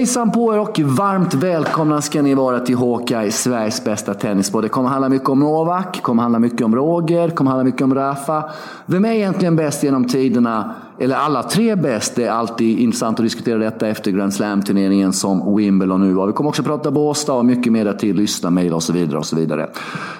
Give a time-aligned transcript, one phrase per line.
[0.00, 4.64] Hejsan på er och varmt välkomna ska ni vara till Hawkeye, Sveriges bästa tennispodd.
[4.64, 7.94] Det kommer handla mycket om Novak, kommer handla mycket om Roger, kommer handla mycket om
[7.94, 8.50] Rafa.
[8.86, 10.74] Vem är egentligen bäst genom tiderna?
[11.00, 12.14] Eller alla tre bäst?
[12.16, 16.26] Det är alltid intressant att diskutera detta efter Grand Slam-turneringen som Wimbledon nu var.
[16.26, 18.16] Vi kommer också prata Båstad och mycket mer till.
[18.16, 19.18] Lyssna, mejla och så vidare.
[19.18, 19.70] och så vidare.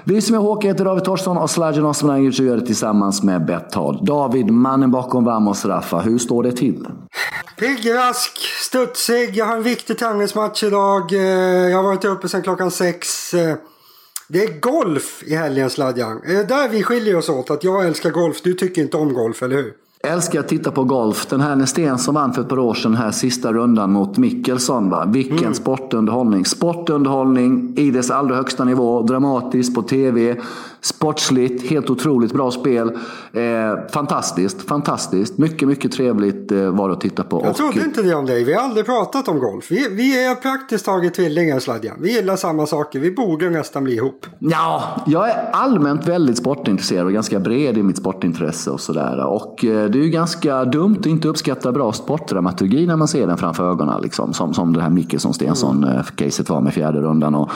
[0.05, 3.47] Vi som är Håkan heter David Torsson och Sladjan Osmanagic och gör det tillsammans med
[3.47, 4.05] Betthard.
[4.05, 6.87] David, mannen bakom Vamos Raffa, hur står det till?
[7.59, 9.37] Pigg, rask, studsig.
[9.37, 11.13] Jag har en viktig tennismatch idag.
[11.13, 11.21] Eh,
[11.69, 13.35] jag har varit uppe sedan klockan sex.
[13.35, 13.57] Eh,
[14.29, 16.21] det är golf i helgen Sladjan.
[16.27, 17.51] Det är där vi skiljer oss åt.
[17.51, 19.73] Att jag älskar golf, du tycker inte om golf, eller hur?
[20.03, 21.27] Älskar att titta på golf.
[21.27, 24.91] Den här Nästen som vann för ett par år sedan här sista rundan mot Mickelson.
[24.91, 25.05] Va?
[25.07, 25.55] Vilken mm.
[25.55, 26.45] sportunderhållning.
[26.45, 29.03] Sportunderhållning i dess allra högsta nivå.
[29.03, 30.37] Dramatiskt på tv.
[30.81, 32.89] Sportsligt, helt otroligt bra spel.
[33.33, 33.43] Eh,
[33.93, 35.39] fantastiskt, fantastiskt.
[35.39, 37.43] Mycket, mycket trevligt eh, var det att titta på.
[37.45, 38.45] Jag trodde inte det om dig.
[38.45, 39.71] Vi har aldrig pratat om golf.
[39.71, 41.97] Vi, vi är praktiskt taget tvillingar Sladjan.
[42.01, 43.01] Vi gillar samma saker.
[43.01, 44.27] Vi borde nästan bli ihop.
[44.39, 49.27] Ja, jag är allmänt väldigt sportintresserad och ganska bred i mitt sportintresse och sådär.
[49.27, 53.27] Och eh, det är ju ganska dumt att inte uppskatta bra sportdramaturgi när man ser
[53.27, 54.03] den framför ögonen.
[54.03, 54.35] Liksom.
[54.35, 56.55] Som, som det här Mickelson-Stensson-caset mm.
[56.55, 57.35] var med fjärde rundan.
[57.35, 57.51] Och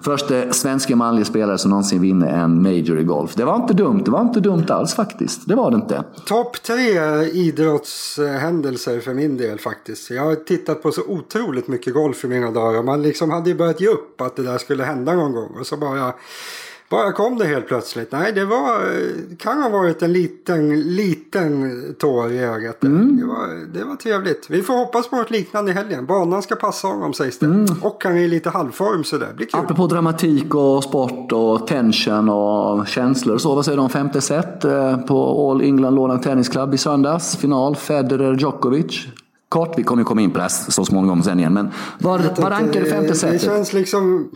[0.00, 3.34] första svenska manliga spelare som någonsin vinner en Major i golf.
[3.34, 4.02] Det var inte dumt.
[4.04, 5.48] Det var inte dumt alls faktiskt.
[5.48, 6.04] Det var det inte.
[6.26, 10.10] Topp tre idrottshändelser för min del faktiskt.
[10.10, 12.82] Jag har tittat på så otroligt mycket golf i mina dagar.
[12.82, 15.56] Man liksom hade ju börjat ge upp att det där skulle hända någon gång.
[15.60, 16.14] Och så bara
[16.90, 18.12] bara kom det helt plötsligt.
[18.12, 18.80] Nej, det var,
[19.36, 22.84] kan ha varit en liten, liten tår i ögat.
[22.84, 23.16] Mm.
[23.16, 24.46] Det, var, det var trevligt.
[24.50, 26.06] Vi får hoppas på något liknande i helgen.
[26.06, 27.46] Banan ska passa honom sägs det.
[27.46, 27.66] Mm.
[27.82, 29.60] Och han är i lite halvform så det blir kul.
[29.60, 33.54] Apropå dramatik och sport och tension och känslor så.
[33.54, 37.36] Vad säger du om femte set eh, på All England Lawn Tennis Club i söndags?
[37.36, 39.06] Final Federer-Djokovic.
[39.48, 41.54] Kort, vi kommer komma in på det här så småningom sen igen.
[41.54, 43.40] Men vad, rankar du femte setet?
[43.40, 44.30] Det känns liksom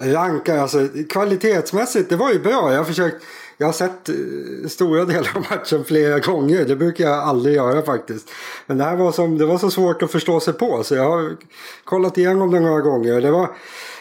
[0.00, 2.70] rankar, alltså kvalitetsmässigt, det var ju bra.
[2.70, 3.24] Jag har försökt,
[3.56, 6.64] jag har sett eh, stora delar av matchen flera gånger.
[6.64, 8.30] Det brukar jag aldrig göra faktiskt.
[8.66, 11.10] Men det här var, som, det var så svårt att förstå sig på så jag
[11.10, 11.36] har
[11.84, 13.20] kollat igenom det några gånger.
[13.20, 13.50] Det var,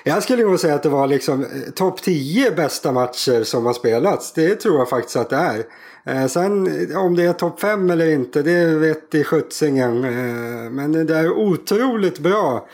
[0.04, 3.74] jag skulle nog säga att det var liksom eh, topp 10 bästa matcher som har
[3.74, 4.34] spelats.
[4.34, 5.64] Det tror jag faktiskt att det är.
[6.08, 10.04] Eh, sen eh, om det är topp 5 eller inte, det vet i sjuttsingen.
[10.04, 12.68] Eh, men det är otroligt bra.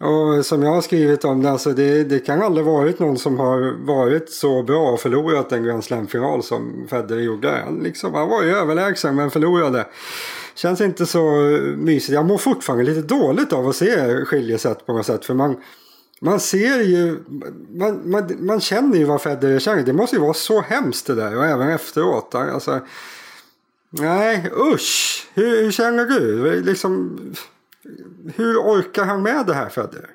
[0.00, 3.38] Och som jag har skrivit om det, alltså det, det kan aldrig varit någon som
[3.38, 7.62] har varit så bra och förlorat en Grand Slam-final som Federer gjorde.
[7.64, 9.86] Han, liksom, han var ju överlägsen men förlorade.
[10.54, 11.30] Känns inte så
[11.76, 12.12] mysigt.
[12.12, 15.24] Jag mår fortfarande lite dåligt av att se skiljesätt på något sätt.
[15.24, 15.56] För man,
[16.20, 17.18] man ser ju,
[17.70, 19.82] man, man, man känner ju vad Federer känner.
[19.82, 22.34] Det måste ju vara så hemskt det där och även efteråt.
[22.34, 22.80] Alltså,
[23.90, 25.28] nej, usch!
[25.34, 26.62] Hur, hur känner du?
[26.62, 27.18] Liksom,
[28.34, 30.10] hur orkar han med det här Federer?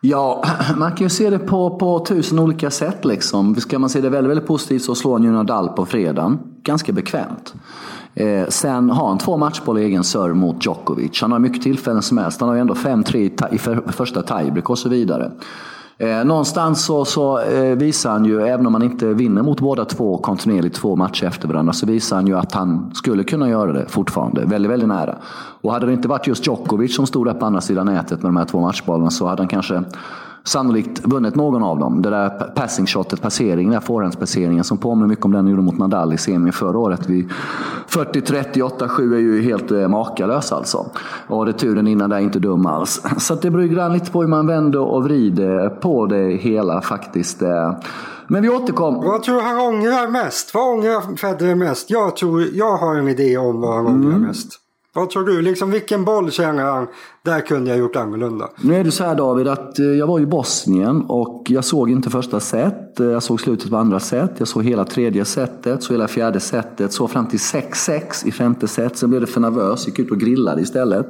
[0.00, 0.44] Ja,
[0.76, 3.04] man kan ju se det på, på tusen olika sätt.
[3.04, 3.54] Liksom.
[3.54, 6.38] Ska man se det väldigt, väldigt positivt så slår han ju Nadal på fredagen.
[6.62, 7.54] Ganska bekvämt.
[8.14, 11.20] Eh, sen har han två matchboll i egen serve mot Djokovic.
[11.20, 12.40] Han har mycket tillfällen som helst.
[12.40, 13.58] Han har ju ändå 5-3 i
[13.92, 15.32] första tiebreak och så vidare.
[16.02, 19.84] Eh, någonstans så, så eh, visar han ju, även om han inte vinner mot båda
[19.84, 23.72] två kontinuerligt två matcher efter varandra, så visar han ju att han skulle kunna göra
[23.72, 24.44] det fortfarande.
[24.44, 25.18] Väldigt, väldigt nära.
[25.60, 28.28] Och hade det inte varit just Djokovic som stod där på andra sidan nätet med
[28.28, 29.82] de här två matchbollarna så hade han kanske
[30.44, 32.02] sannolikt vunnit någon av dem.
[32.02, 36.12] Det där passing shotet, passeringen, forehandspasseringen som påminner mycket om den han gjorde mot Nadal
[36.12, 37.08] i semin förra året.
[37.08, 37.30] Vid
[37.88, 40.86] 40-30, 8-7 är ju helt eh, makalös alltså.
[41.26, 43.02] Och returen innan där är inte dum alls.
[43.18, 47.42] Så det beror ju lite på hur man vänder och vrider på det hela faktiskt.
[47.42, 47.72] Eh.
[48.26, 49.02] Men vi återkommer.
[49.02, 50.54] Vad tror du han ångrar mest?
[50.54, 51.90] Vad ångrar Federer mest?
[51.90, 54.22] Jag tror, jag har en idé om vad han ångrar mm.
[54.22, 54.61] mest.
[54.94, 55.42] Vad tror du?
[55.42, 56.86] Liksom, vilken boll känner han?
[57.22, 58.48] Där kunde jag gjort annorlunda.
[58.60, 61.90] Nu är det så här David att eh, jag var i Bosnien och jag såg
[61.90, 63.00] inte första set.
[63.00, 64.30] Eh, jag såg slutet på andra set.
[64.38, 66.92] Jag såg hela tredje setet, såg hela fjärde setet.
[66.92, 68.96] Såg fram till 6-6 i femte set.
[68.96, 69.86] Sen blev det för nervös.
[69.86, 71.06] Gick ut och grillade istället.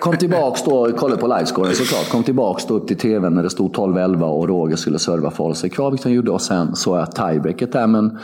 [0.00, 2.10] Kom tillbaks då, kollade på livescoren såklart.
[2.10, 5.52] Kom tillbaks då upp till tvn när det stod 12-11 och Roger skulle serva för
[5.54, 6.30] sig kvar, vilket han gjorde.
[6.30, 7.86] Och sen såg jag tiebreaket där.
[7.86, 8.18] Men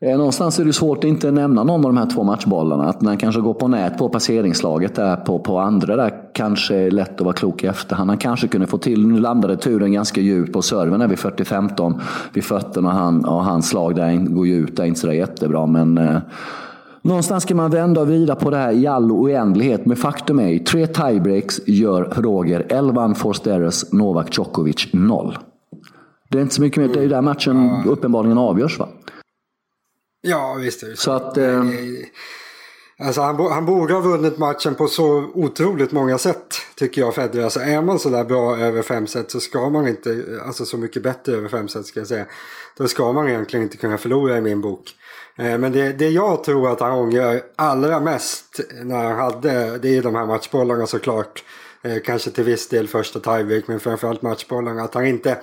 [0.00, 2.84] någonstans är det svårt att inte nämna någon av de här två matchbollarna.
[2.84, 6.90] Att han kanske går på nät på passeringslaget där på, på andra där kanske är
[6.90, 8.10] lätt att vara klok i efterhand.
[8.10, 12.00] Han kanske kunde få till, nu landade turen ganska djupt på serven där vid 40-15
[12.32, 15.14] vid fötterna och, han, och hans slag där går ju ut, det är inte sådär
[15.14, 16.18] jättebra men eh,
[17.02, 19.86] Någonstans ska man vända och vrida på det här i all oändlighet.
[19.86, 25.38] Men faktum är, tre tiebreaks gör Roger 11 Forsteres, Novak Djokovic 0.
[26.30, 28.88] Det är inte så mycket mer, det är ju där matchen uppenbarligen avgörs va?
[30.20, 31.02] Ja, visst är det så.
[31.02, 31.64] så att, eh...
[33.00, 36.54] Alltså han, han borde ha vunnit matchen på så otroligt många sätt.
[36.76, 37.44] Tycker jag Federer.
[37.44, 41.02] Alltså är man sådär bra över fem set så ska man inte, alltså så mycket
[41.02, 42.26] bättre över fem set ska jag säga.
[42.76, 44.94] Då ska man egentligen inte kunna förlora i min bok.
[45.36, 49.96] Eh, men det, det jag tror att han ångrar allra mest när han hade, det
[49.96, 51.44] är de här matchbollarna såklart.
[51.82, 54.82] Eh, kanske till viss del första tiebreak men framförallt matchbollarna.
[54.82, 55.38] Att han inte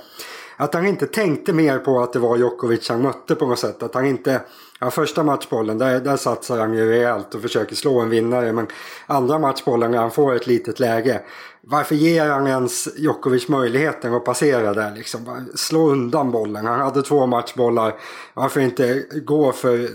[0.57, 3.83] att han inte tänkte mer på att det var Djokovic han mötte på något sätt.
[3.83, 4.41] Att han inte,
[4.79, 8.53] ja, första matchbollen där, där satsar han ju rejält och försöker slå en vinnare.
[8.53, 8.67] Men
[9.05, 11.21] andra matchbollen när han får ett litet läge.
[11.61, 15.47] Varför ger han ens Djokovic möjligheten att passera där liksom?
[15.55, 16.65] Slå undan bollen.
[16.65, 17.95] Han hade två matchbollar.
[18.33, 19.89] Varför inte gå för eh,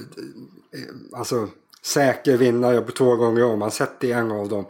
[1.13, 1.49] alltså,
[1.83, 3.63] säker vinnare på två gånger om?
[3.63, 4.67] Han sätter en av dem.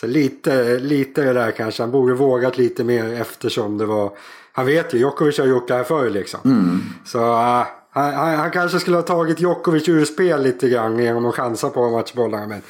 [0.00, 1.82] Så lite, lite det där kanske.
[1.82, 4.12] Han borde vågat lite mer eftersom det var
[4.52, 6.40] han vet ju, Djokovic har gjort det här förr liksom.
[6.44, 6.80] Mm.
[7.04, 7.18] Så
[7.98, 11.70] han, han, han, kanske skulle ha tagit Djokovic ur spel lite grann genom att chansa
[11.70, 12.46] på matchbollarna.
[12.46, 12.62] Men,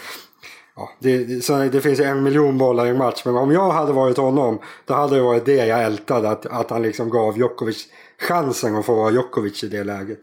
[0.77, 3.23] ja, det, så det finns en miljon bollar i en match.
[3.25, 6.31] Men om jag hade varit honom, då hade det varit det jag ältade.
[6.31, 7.87] Att, att han liksom gav Djokovic
[8.29, 10.21] chansen att få vara Djokovic i det läget.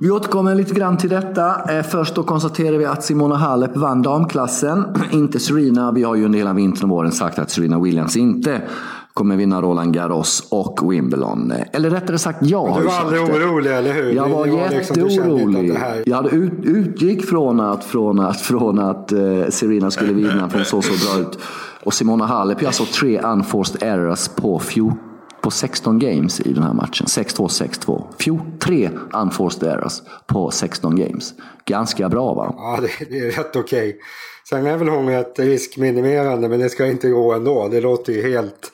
[0.00, 1.72] Vi återkommer lite grann till detta.
[1.72, 5.92] Eh, först då konstaterar vi att Simona Halep vann damklassen, inte Serena.
[5.92, 8.62] Vi har ju under hela vintern och våren sagt att Serena Williams inte
[9.18, 11.52] kommer vinna Roland Garros och Wimbledon.
[11.72, 14.12] Eller rättare sagt, jag har Du var aldrig orolig, eller hur?
[14.12, 15.62] Jag var, var jätteorolig.
[15.62, 20.50] Liksom, jag hade ut, utgick från att, från att, från att uh, Serena skulle vinna,
[20.50, 21.38] för hon såg så bra ut.
[21.84, 24.98] Och Simona Halep gör alltså tre unforced errors på 14
[25.40, 27.06] på 16 games i den här matchen.
[27.06, 27.48] 6-2,
[28.18, 28.58] 6-2.
[28.58, 31.34] Tre unforced errors på 16 games.
[31.64, 32.54] Ganska bra va?
[32.56, 33.88] Ja, det, det är rätt okej.
[33.88, 34.00] Okay.
[34.48, 37.68] Sen är väl hon ett riskminimerande men det ska inte gå ändå.
[37.68, 38.72] Det låter ju helt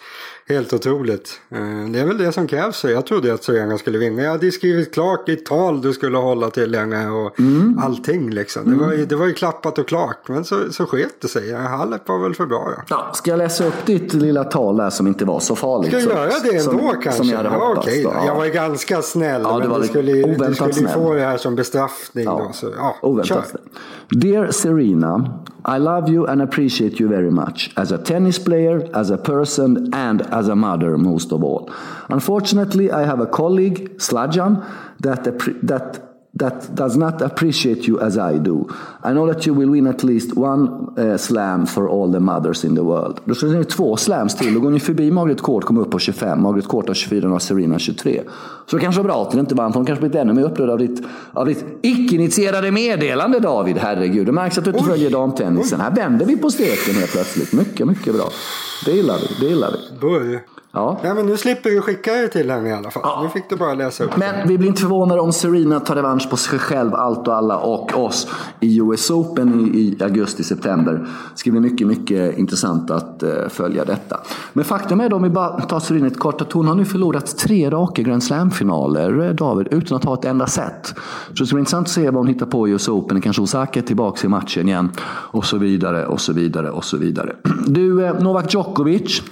[0.49, 1.41] Helt otroligt.
[1.51, 1.59] Eh,
[1.93, 2.85] det är väl det som krävs.
[2.85, 4.23] Jag trodde att Serena skulle vinna.
[4.23, 7.79] Jag hade skrivit klart i tal du skulle hålla till henne och mm.
[7.79, 8.71] allting liksom.
[8.71, 10.29] Det, var ju, det var ju klappat och klart.
[10.29, 11.53] Men så, så sket det sig.
[11.53, 12.83] Halep var väl för bra ja.
[12.89, 13.13] ja.
[13.15, 15.89] Ska jag läsa upp ditt lilla tal där som inte var så farligt?
[15.89, 17.13] Ska jag göra det ändå som, kanske?
[17.13, 17.75] Som jag hade hoppats.
[17.75, 18.03] Ja, okej.
[18.03, 18.27] Ja.
[18.27, 19.43] Jag var ganska snäll.
[19.45, 22.25] Ja, men du skulle, du skulle få det här som bestraffning.
[22.25, 22.45] Ja.
[22.47, 23.63] Då, så, ja, oväntat snäll.
[24.11, 27.71] Dear Serena, I love you and appreciate you very much.
[27.77, 31.73] As a tennis player, as a person and as a mother most of all.
[32.11, 34.63] Unfortunately, I have a colleague, Slajan,
[35.01, 35.25] that,
[35.63, 36.04] that
[36.39, 38.69] that does not appreciate you as I do.
[39.05, 42.65] I know that you will win at least one uh, slam for all the mothers
[42.65, 43.21] in the world.
[43.25, 44.55] Då ska ni två slams till.
[44.55, 46.43] Då går ni förbi Margaret Court, kommer upp på 25.
[46.43, 48.23] Margaret Court har 24 och Serena 23.
[48.67, 50.43] Så det kanske var bra att ni inte vann, för hon kanske blivit ännu mer
[50.43, 51.03] upprörd av ditt,
[51.33, 53.77] av ditt icke-initierade meddelande David.
[53.79, 54.91] Herregud, det märks att du inte Oj.
[54.91, 55.81] följer damtennisen.
[55.81, 57.53] Här vänder vi på steken helt plötsligt.
[57.53, 58.29] Mycket, mycket bra.
[58.85, 59.47] Det gillar vi.
[59.47, 60.01] Det gillar vi.
[60.01, 60.41] Börje.
[60.75, 61.01] Ja.
[61.03, 63.03] Nej, men nu slipper vi skicka det till henne i alla fall.
[63.05, 63.23] Ja.
[63.23, 66.31] Nu fick du bara läsa upp Men vi blir inte förvånade om Serena tar revansch
[66.31, 68.29] på sig själv, allt och alla och oss
[68.61, 70.93] i US Open i, i augusti-september.
[70.93, 74.21] Det ska bli mycket, mycket intressant att uh, följa detta.
[74.53, 76.85] Men faktum är då, om vi bara tar Serena ett kort, att hon har nu
[76.85, 80.95] förlorat tre raka Grand Slam-finaler, eh, David, utan att ha ett enda set.
[81.29, 83.21] Så det ska bli intressant att se vad hon hittar på i US Open.
[83.21, 84.91] Kanske Osaka är tillbaka i matchen igen.
[85.07, 87.37] Och så vidare, och så vidare, och så vidare.
[87.67, 89.23] Du, eh, Novak Djokovic,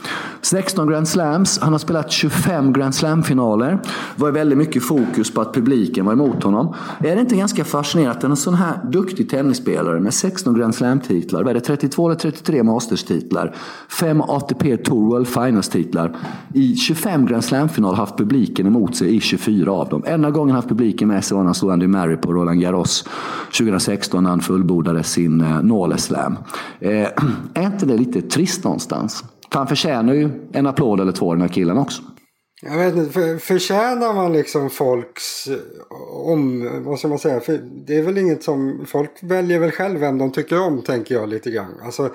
[0.43, 1.59] 16 Grand Slam Slams.
[1.59, 3.71] Han har spelat 25 Grand Slam-finaler.
[4.17, 6.75] Det var väldigt mycket fokus på att publiken var emot honom.
[7.01, 11.43] Är det inte ganska fascinerande att en sån här duktig tennisspelare med 16 Grand Slam-titlar,
[11.43, 13.55] vad är det, 32 eller 33 Masters-titlar,
[13.89, 16.17] 5 ATP Tour World Finals-titlar,
[16.55, 20.03] i 25 Grand Slam-finaler haft publiken emot sig i 24 av dem.
[20.07, 23.05] Enda gången haft publiken med sig var när han slog Andy Murray på Roland Garros
[23.59, 26.39] 2016 när han fullbordade sin eh, Nåle Slam.
[26.81, 26.91] Eh,
[27.55, 29.25] är inte det lite trist någonstans?
[29.53, 32.03] För han förtjänar ju en applåd eller två den här killen också.
[32.63, 35.57] Jag vet inte, för, förtjänar man liksom folks eh,
[36.27, 40.01] om, vad ska man säga, för det är väl inget som, folk väljer väl själv
[40.01, 41.75] vem de tycker om tänker jag lite grann.
[41.85, 42.11] Alltså,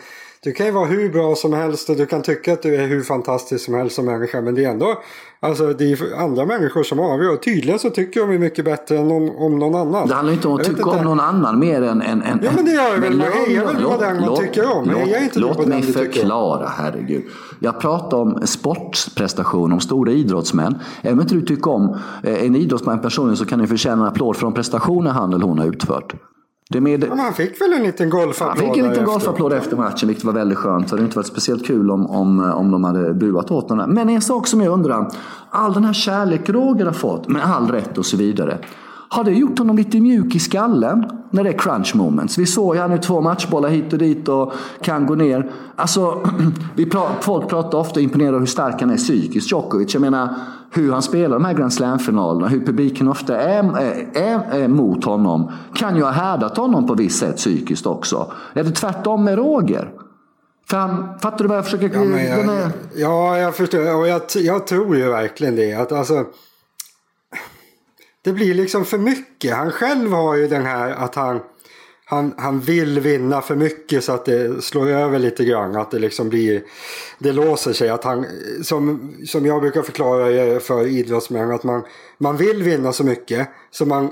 [0.47, 2.87] du kan ju vara hur bra som helst och du kan tycka att du är
[2.87, 5.01] hur fantastisk som helst som människa men det är ändå
[5.39, 7.35] Alltså det är andra människor som avgör.
[7.35, 10.07] Tydligen så tycker de är mycket bättre än någon, om någon annan.
[10.07, 12.01] Det handlar inte om att tycka om någon annan mer än...
[12.01, 13.17] än, än ja men det gör det väl.
[13.17, 14.89] Man hejar väl på den man tycker om.
[14.89, 17.23] Låt, inte låt mig förklara, herregud.
[17.59, 20.79] Jag pratar om sportprestation, om stora idrottsmän.
[21.01, 24.07] Även om inte du tycker om eh, en idrottsman personligen så kan du förtjäna en
[24.07, 26.15] applåd för de prestationer han eller hon har utfört.
[26.69, 27.03] Det med...
[27.03, 30.25] ja, han fick väl en liten golfapplåd Han fick en liten golfapplåd efter matchen, vilket
[30.25, 30.87] var väldigt skönt.
[30.87, 33.89] Det hade inte varit speciellt kul om, om, om de hade buat åt honom.
[33.89, 35.11] Men en sak som jag undrar.
[35.49, 38.57] All den här kärlek Roger har fått, med all rätt och så vidare.
[39.09, 42.37] Har det gjort honom lite mjuk i skallen när det är crunch moments?
[42.37, 45.51] Vi såg ju här nu två matchbollar hit och dit och kan gå ner.
[45.75, 46.29] Alltså,
[46.75, 49.93] vi pra folk pratar ofta imponerade av hur stark han är psykiskt, Djokovic.
[49.93, 50.35] Jag menar,
[50.71, 53.77] hur han spelar de här Grand Slam-finalerna, hur publiken ofta är,
[54.13, 58.31] är, är mot honom, kan ju ha härdat honom på visst sätt psykiskt också.
[58.53, 59.91] Är det tvärtom med Roger?
[60.69, 61.89] För han, fattar du vad jag försöker...
[61.93, 62.71] Ja, jag, är...
[62.95, 63.95] ja jag förstår.
[63.95, 65.73] Och jag, jag tror ju verkligen det.
[65.73, 66.25] Att alltså,
[68.23, 69.55] det blir liksom för mycket.
[69.55, 71.39] Han själv har ju den här att han,
[72.09, 75.75] han, han vill vinna för mycket så att det slår över lite grann.
[75.75, 76.63] Att det liksom blir,
[77.19, 77.89] det låser sig.
[77.89, 78.25] Att han,
[78.63, 81.83] som, som jag brukar förklara för idrottsmän, att man,
[82.17, 84.11] man vill vinna så mycket så man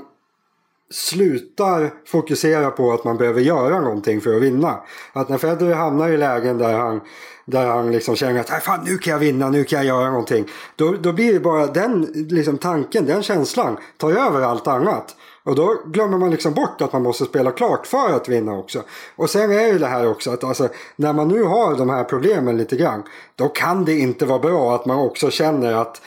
[0.90, 4.80] slutar fokusera på att man behöver göra någonting för att vinna.
[5.12, 7.00] Att när Federer hamnar i lägen där han,
[7.44, 10.46] där han liksom känner att fan, nu kan jag vinna, nu kan jag göra någonting.
[10.76, 15.16] Då, då blir det bara den liksom, tanken, den känslan tar över allt annat.
[15.46, 18.82] Och då glömmer man liksom bort att man måste spela klart för att vinna också.
[19.16, 22.04] Och sen är ju det här också att alltså, när man nu har de här
[22.04, 23.02] problemen lite grann.
[23.36, 26.02] Då kan det inte vara bra att man också känner att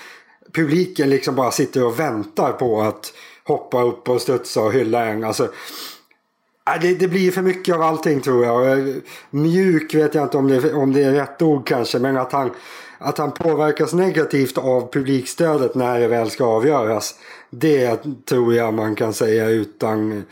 [0.53, 5.23] publiken liksom bara sitter och väntar på att hoppa upp och studsa och hylla en.
[5.23, 8.79] Alltså, äh, det, det blir för mycket av allting tror jag.
[8.79, 8.95] Äh,
[9.29, 11.99] mjuk vet jag inte om det, om det är rätt ord kanske.
[11.99, 12.51] Men att han,
[12.97, 17.15] att han påverkas negativt av publikstödet när det väl ska avgöras.
[17.49, 20.23] Det tror jag man kan säga utan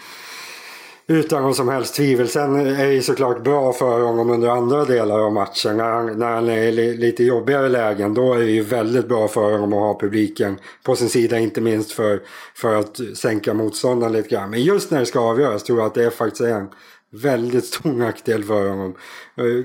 [1.10, 2.30] utan någon som helst tvivel.
[2.30, 5.78] Sen är det såklart bra för honom under andra delar av matchen.
[5.78, 9.28] När han, när han är i lite jobbigare lägen då är det ju väldigt bra
[9.28, 11.40] för honom att ha publiken på sin sida.
[11.40, 12.22] Inte minst för,
[12.56, 14.50] för att sänka motståndaren lite grann.
[14.50, 16.68] Men just när det ska avgöras tror jag att det är faktiskt en
[17.24, 18.94] väldigt stor nackdel för honom.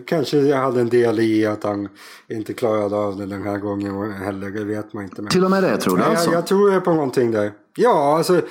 [0.06, 1.88] Kanske jag hade en del i att han
[2.28, 4.50] inte klarade av det den här gången heller.
[4.50, 5.22] Det vet man inte.
[5.22, 5.30] Men...
[5.30, 6.30] Till och med det tror du alltså?
[6.30, 7.52] Jag, jag tror på någonting där.
[7.74, 8.42] Ja, alltså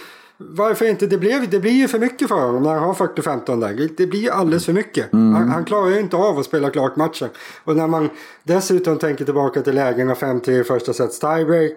[0.49, 1.07] varför inte?
[1.07, 3.89] Det, blev, det blir ju för mycket för honom när han har 40-15 där.
[3.97, 5.13] Det blir alldeles för mycket.
[5.13, 5.33] Mm.
[5.33, 7.29] Han, han, klarar ju inte av att spela klart matchen.
[7.63, 8.09] Och när man
[8.43, 11.73] dessutom tänker tillbaka till lägena 5-3 i första sets tiebreak.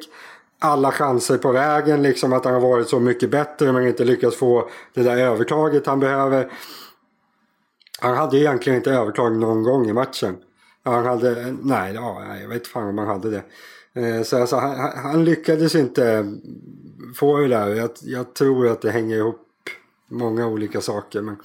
[0.59, 4.37] Alla chanser på vägen, liksom att han har varit så mycket bättre men inte lyckats
[4.37, 6.51] få det där övertaget han behöver.
[8.05, 10.37] Han hade egentligen inte övertag någon gång i matchen.
[10.83, 13.45] Han hade, nej, ja, jag vet fan om han hade det.
[14.01, 16.33] Eh, så alltså, han, han lyckades inte
[17.17, 17.69] få det där.
[17.69, 19.41] Jag, jag tror att det hänger ihop
[20.09, 21.21] många olika saker.
[21.21, 21.37] Men...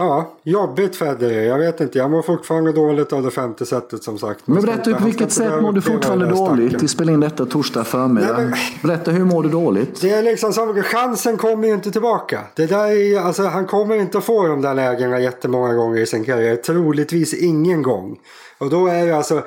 [0.00, 1.42] Ja, jobbigt Federer.
[1.42, 1.98] Jag vet inte.
[1.98, 4.46] Jag mår fortfarande dåligt av det femte sättet som sagt.
[4.46, 6.82] Men berätta på vilket sätt mår du fortfarande dåligt?
[6.82, 8.36] Vi spelar in detta torsdag förmiddag.
[8.36, 8.58] Nej, men...
[8.82, 10.00] Berätta hur mår du dåligt?
[10.00, 12.40] Det är liksom som, chansen kommer ju inte tillbaka.
[12.54, 16.24] Det där är, alltså, han kommer inte få de där lägena jättemånga gånger i sin
[16.24, 16.56] karriär.
[16.56, 18.18] Troligtvis ingen gång.
[18.58, 19.42] Och då är det alltså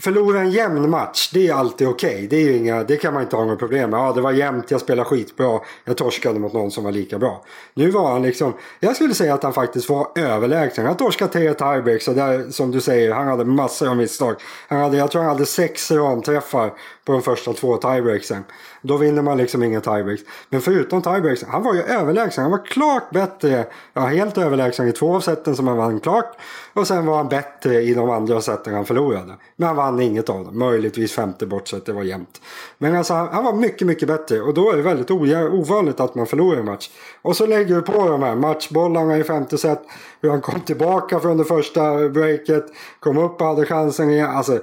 [0.00, 2.26] Förlora en jämn match, det är alltid okej.
[2.26, 2.58] Okay.
[2.58, 4.00] Det, det kan man inte ha något problem med.
[4.00, 5.60] Ja, det var jämnt, jag spelade skitbra.
[5.84, 7.44] Jag torskade mot någon som var lika bra.
[7.74, 10.86] Nu var han liksom, jag skulle säga att han faktiskt var överlägsen.
[10.86, 14.36] Han torskade tre tiebreaks och där, som du säger, han hade massor av misstag.
[14.68, 16.72] Han hade, jag tror han hade sex ramträffar
[17.04, 18.44] på de första två tiebreaksen.
[18.82, 20.22] Då vinner man liksom inga tiebreaks.
[20.48, 21.48] Men förutom tiebreaksen.
[21.50, 22.42] han var ju överlägsen.
[22.42, 23.66] Han var klart bättre.
[23.92, 26.36] Ja, helt överlägsen i två av seten som han vann klart.
[26.72, 29.34] Och sen var han bättre i de andra seten han förlorade.
[29.56, 30.58] Men han vann inget av dem.
[30.58, 31.86] Möjligtvis femte bortsett.
[31.86, 32.40] det var jämnt.
[32.78, 34.40] Men alltså han, han, var mycket, mycket bättre.
[34.40, 36.90] Och då är det väldigt ovanligt att man förlorar en match.
[37.22, 39.82] Och så lägger du på de här matchbollarna i femte set.
[40.20, 42.66] Hur han kom tillbaka från det första breaket.
[43.00, 44.30] Kom upp och hade chansen igen.
[44.30, 44.60] Alltså,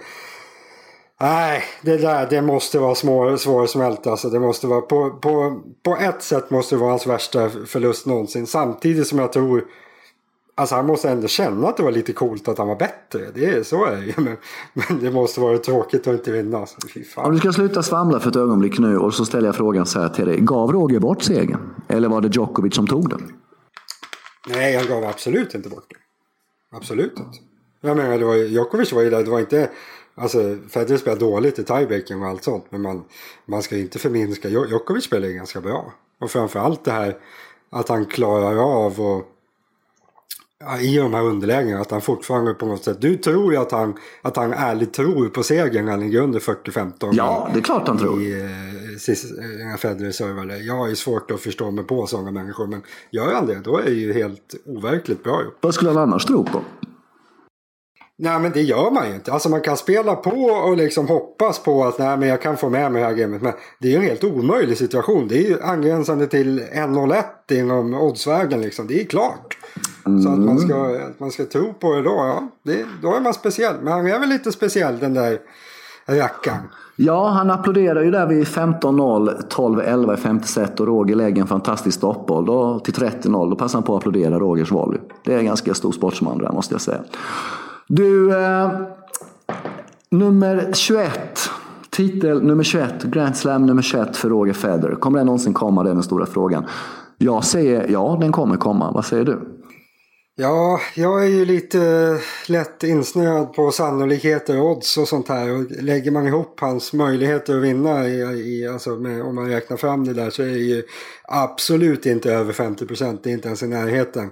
[1.21, 4.07] Nej, det där det måste vara små, svårsmält.
[4.07, 8.05] Alltså, det måste vara, på, på, på ett sätt måste det vara hans värsta förlust
[8.05, 8.47] någonsin.
[8.47, 9.63] Samtidigt som jag tror
[10.55, 13.31] Alltså han måste ändå känna att det var lite coolt att han var bättre.
[13.33, 14.13] Det är, så är det ju.
[14.17, 14.37] Men,
[14.73, 16.57] men det måste vara tråkigt att inte vinna.
[16.57, 16.77] Alltså,
[17.15, 19.99] Om du ska sluta svamla för ett ögonblick nu och så ställer jag frågan så
[19.99, 20.37] här till dig.
[20.41, 21.69] Gav Roger bort segern?
[21.87, 23.33] Eller var det Djokovic som tog den?
[24.47, 25.99] Nej, han gav absolut inte bort den.
[26.79, 27.39] Absolut inte.
[27.81, 29.23] Jag menar, det var, Djokovic var ju där.
[29.23, 29.69] Det var inte
[30.15, 32.65] Alltså Federer spelar dåligt i tiebreaking och allt sånt.
[32.69, 33.03] Men man,
[33.45, 34.49] man ska inte förminska.
[34.49, 35.93] Djokovic spelar ju ganska bra.
[36.19, 37.17] Och framförallt det här
[37.69, 39.27] att han klarar av och
[40.59, 43.01] ja, i de här underlägena att han fortfarande på något sätt.
[43.01, 46.39] Du tror ju att han, att han ärligt tror på segern när han ligger under
[46.39, 47.09] 40-15.
[47.11, 48.21] Ja, det är klart han tror.
[48.21, 48.47] I, eh,
[49.65, 50.57] när Federer servade.
[50.57, 52.67] Jag har ju svårt att förstå mig på sådana människor.
[52.67, 55.57] Men gör han det, då är det ju helt overkligt bra gjort.
[55.61, 56.61] Vad skulle han annars tro på?
[58.23, 59.33] Nej men det gör man ju inte.
[59.33, 62.69] Alltså man kan spela på och liksom hoppas på att nej men jag kan få
[62.69, 63.41] med mig det här gamet.
[63.41, 65.27] Men det är ju en helt omöjlig situation.
[65.27, 68.87] Det är ju angränsande till 1-0-1 inom oddsvägen liksom.
[68.87, 69.57] Det är klart.
[70.05, 70.21] Mm.
[70.21, 70.75] Så att man, ska,
[71.09, 72.47] att man ska tro på det då, ja.
[72.63, 73.75] Det, då är man speciell.
[73.81, 75.39] Men han är väl lite speciell den där
[76.05, 76.63] rackaren.
[76.95, 81.47] Ja, han applåderar ju där vid 15-0, 12-11 i femte set och Roger lägger en
[81.47, 82.45] fantastisk stoppboll.
[82.45, 84.99] Då till 30-0, då passar han på att applådera Rogers volley.
[85.23, 87.01] Det är en ganska stor sportsman där måste jag säga.
[87.93, 88.71] Du, eh,
[90.11, 91.11] nummer 21.
[91.89, 94.95] Titel nummer 21, Grand Slam nummer 21 för Roger Federer.
[94.95, 95.83] Kommer den någonsin komma?
[95.83, 96.65] Det är den stora frågan.
[97.17, 98.91] Jag säger ja, den kommer komma.
[98.91, 99.41] Vad säger du?
[100.35, 105.51] Ja, jag är ju lite eh, lätt insnöad på sannolikheter, odds och sånt här.
[105.51, 109.77] Och lägger man ihop hans möjligheter att vinna, i, i, alltså med, om man räknar
[109.77, 110.83] fram det där, så är det ju
[111.23, 113.23] absolut inte över 50 procent.
[113.23, 114.29] Det är inte ens i närheten.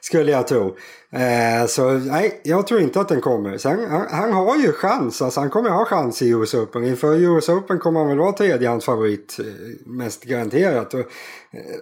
[0.00, 0.76] Skulle jag tro.
[1.16, 3.58] Eh, så nej, jag tror inte att den kommer.
[3.58, 5.22] Sen, han, han, har ju chans.
[5.22, 6.84] Alltså, han kommer ha chans i US Open.
[6.84, 9.36] Inför US Open kommer han väl vara tredjehandsfavorit.
[9.38, 9.44] Eh,
[9.86, 10.94] mest garanterat.
[10.94, 11.06] Och, eh,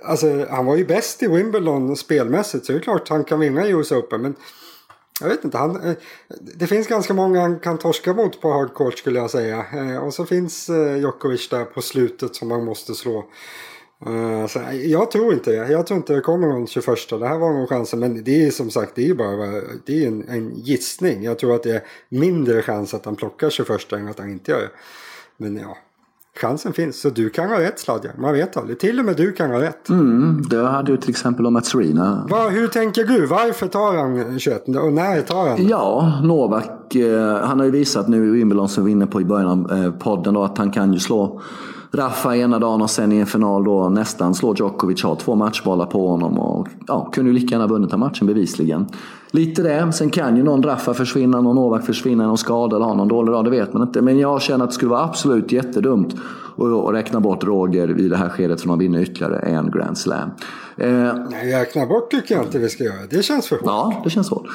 [0.04, 2.66] alltså, han var ju bäst i Wimbledon spelmässigt.
[2.66, 4.22] Så det är klart han kan vinna US Open.
[4.22, 4.34] Men
[5.20, 5.58] jag vet inte.
[5.58, 5.94] Han, eh,
[6.54, 9.64] det finns ganska många han kan torska mot på hardcourt skulle jag säga.
[10.00, 13.24] Och så finns Djokovic där på slutet som man måste slå.
[14.06, 15.72] Uh, så jag tror inte det.
[15.72, 16.86] Jag tror inte det kommer någon 21.
[17.10, 18.00] Det här var nog chansen.
[18.00, 19.46] Men det är som sagt det är bara
[19.86, 21.22] det är en, en gissning.
[21.22, 24.50] Jag tror att det är mindre chans att han plockar 21 än att han inte
[24.50, 24.70] gör det.
[25.36, 25.76] Men ja,
[26.40, 27.00] chansen finns.
[27.00, 28.10] Så du kan ha rätt Sladja.
[28.18, 28.78] Man vet aldrig.
[28.78, 29.88] Till och med du kan ha rätt.
[29.88, 32.26] Mm, det hade ju till exempel om att Serena.
[32.30, 33.26] Va, hur tänker du?
[33.26, 36.94] Varför tar han 21 och när tar han Ja, Novak.
[36.94, 39.48] Eh, han har ju visat nu i Wimbledon som vi var inne på i början
[39.48, 41.40] av eh, podden då, att han kan ju slå
[41.94, 45.86] Rafa ena dagen och sen i en final då nästan slår Djokovic, har två matchbollar
[45.86, 48.86] på honom och ja, kunde ju lika gärna vunnit den matchen bevisligen.
[49.30, 49.92] Lite det.
[49.92, 53.32] Sen kan ju någon Rafa försvinna, någon Novak försvinna, någon skada eller ha någon dålig
[53.32, 54.02] dag, det vet man inte.
[54.02, 56.14] Men jag känner att det skulle vara absolut jättedumt
[56.56, 60.30] att räkna bort Roger i det här skedet för att vinner ytterligare en Grand Slam.
[60.76, 63.06] Eh, räkna bort tycker jag inte vi ska göra.
[63.10, 63.64] Det känns för hårt.
[63.66, 64.46] Ja, det känns hårt.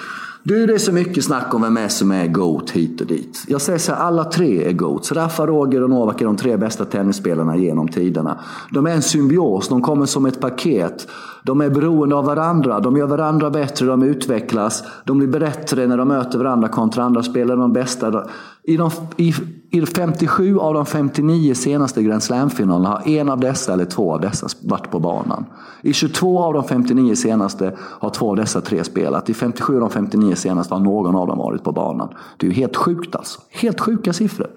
[0.43, 3.43] Du, det är så mycket snack om vem är som är GOAT hit och dit.
[3.47, 5.11] Jag säger så här, alla tre är GOAT.
[5.11, 8.39] Rafa, Roger och Novak är de tre bästa tennisspelarna genom tiderna.
[8.71, 11.07] De är en symbios, de kommer som ett paket.
[11.43, 14.83] De är beroende av varandra, de gör varandra bättre, de utvecklas.
[15.05, 18.27] De blir bättre när de möter varandra kontra andra spelare, de bästa.
[18.63, 19.33] I, de, i,
[19.71, 24.21] i 57 av de 59 senaste Grand Slam-finalerna har en av dessa eller två av
[24.21, 25.45] dessa varit på banan.
[25.81, 29.29] I 22 av de 59 senaste har två av dessa tre spelat.
[29.29, 32.13] I 57 av de 59 senaste har någon av dem varit på banan.
[32.37, 33.41] Det är ju helt sjukt alltså.
[33.49, 34.47] Helt sjuka siffror.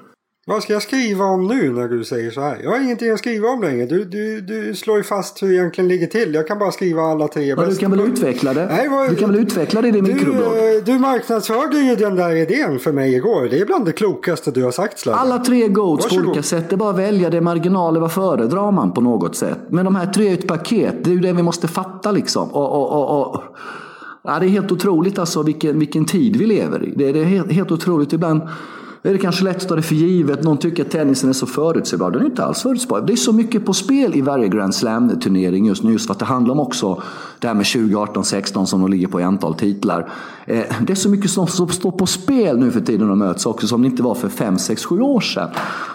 [0.46, 2.60] Vad ska jag skriva om nu när du säger så här?
[2.62, 3.86] Jag har ingenting att skriva om längre.
[3.86, 6.34] Du, du, du slår ju fast hur det egentligen ligger till.
[6.34, 8.66] Jag kan bara skriva alla tre ja, Du kan väl utveckla det?
[8.66, 10.36] Nej, vad, du kan väl utveckla det i din mikroblogg?
[10.36, 13.48] Eh, du marknadsförde ju den där idén för mig igår.
[13.50, 15.20] Det är bland det klokaste du har sagt Sladden.
[15.20, 16.70] Alla tre goats på olika sätt.
[16.70, 17.30] Det är bara att välja.
[17.30, 18.00] Det marginaler.
[18.00, 19.58] Vad föredrar man på något sätt?
[19.68, 20.94] Men de här tre är ett paket.
[21.04, 22.48] Det är ju det vi måste fatta liksom.
[22.50, 23.42] och, och, och, och.
[24.24, 26.92] Ja, det är helt otroligt alltså vilken, vilken tid vi lever i.
[26.96, 28.12] Det är, det är helt, helt otroligt.
[28.12, 28.42] Ibland
[29.08, 30.42] är det kanske lätt att ta det för givet.
[30.42, 32.10] Någon tycker att tennisen är så förutsägbar.
[32.10, 33.00] Den är inte alls förutsägbar.
[33.00, 35.92] Det är så mycket på spel i varje Grand Slam-turnering just nu.
[35.92, 37.02] Just för att det handlar om också
[37.38, 40.10] det här med 2018-16 som de ligger på i antal titlar.
[40.46, 43.66] Eh, det är så mycket som står på spel nu för tiden de möts också
[43.66, 45.48] som det inte var för 5, 6, 7 år sedan.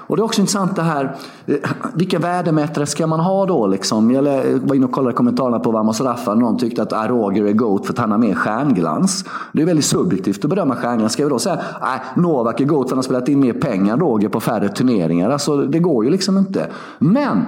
[0.08, 1.16] Och det är också intressant det här,
[1.46, 1.56] eh,
[1.94, 3.68] vilka värdemätare ska man ha då?
[3.68, 4.12] Liksom?
[4.12, 6.36] Jag eh, var inne och kollade kommentarerna på Vamos Rafa.
[6.36, 9.26] Någon tyckte att ah, Roger är GOAT för att han har mer stjärnglans.
[9.52, 11.14] Det är väldigt subjektivt att bedöma stjärnglans.
[11.14, 13.98] Ska vi då säga att ah, Novak är GOAT för att spelat in mer pengar
[13.98, 15.30] Roger på färre turneringar?
[15.30, 16.68] Alltså, det går ju liksom inte.
[17.00, 17.46] Men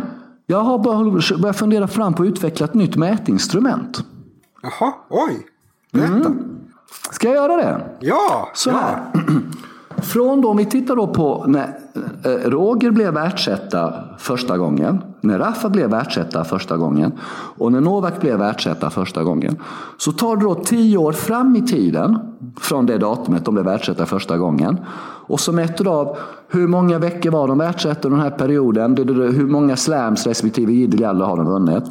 [0.47, 0.79] jag har
[1.39, 4.03] börjat fundera fram på att utveckla ett nytt mätinstrument.
[4.61, 5.45] Jaha, oj.
[5.91, 6.15] Berätta.
[6.15, 6.59] Mm.
[7.11, 7.81] Ska jag göra det?
[7.99, 8.49] Ja!
[8.53, 9.11] Så här.
[9.13, 9.21] Ja.
[10.01, 11.79] Från då, om vi tittar då på när
[12.23, 17.11] eh, Roger blev världsetta första gången, när Rafa blev världsetta första gången
[17.57, 19.57] och när Novak blev världsetta första gången.
[19.97, 22.19] Så tar det då tio år fram i tiden
[22.59, 24.79] från det datumet de blev världsetta första gången.
[25.29, 29.47] Och så mäter du av hur många veckor var de världsetta den här perioden, hur
[29.47, 31.83] många slams respektive jidder har de vunnit.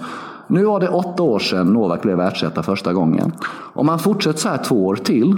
[0.47, 3.33] Nu var det åtta år sedan Novak blev världsetta första gången.
[3.75, 5.37] Om man fortsätter så här två år till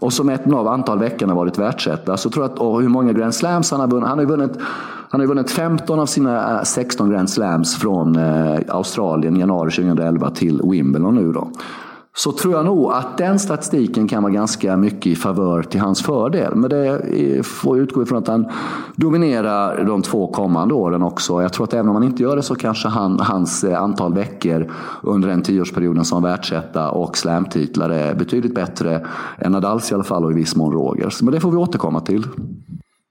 [0.00, 2.16] och som ett av antal veckorna varit världsetta.
[2.16, 4.08] Så tror jag att, och hur många Grand Slams han har vunnit.
[4.08, 4.52] Han har vunnit,
[5.10, 10.30] han har vunnit 15 av sina eh, 16 Grand Slams från eh, Australien januari 2011
[10.30, 11.50] till Wimbledon nu då
[12.22, 16.02] så tror jag nog att den statistiken kan vara ganska mycket i favör till hans
[16.02, 16.54] fördel.
[16.54, 18.46] Men det får utgå ifrån att han
[18.96, 21.42] dominerar de två kommande åren också.
[21.42, 24.14] Jag tror att även om han inte gör det så kanske han, hans eh, antal
[24.14, 29.06] veckor under den tioårsperioden som världsetta och slamtitlar är betydligt bättre
[29.38, 31.22] än Nadals i alla fall och i viss mån Rogers.
[31.22, 32.26] Men det får vi återkomma till.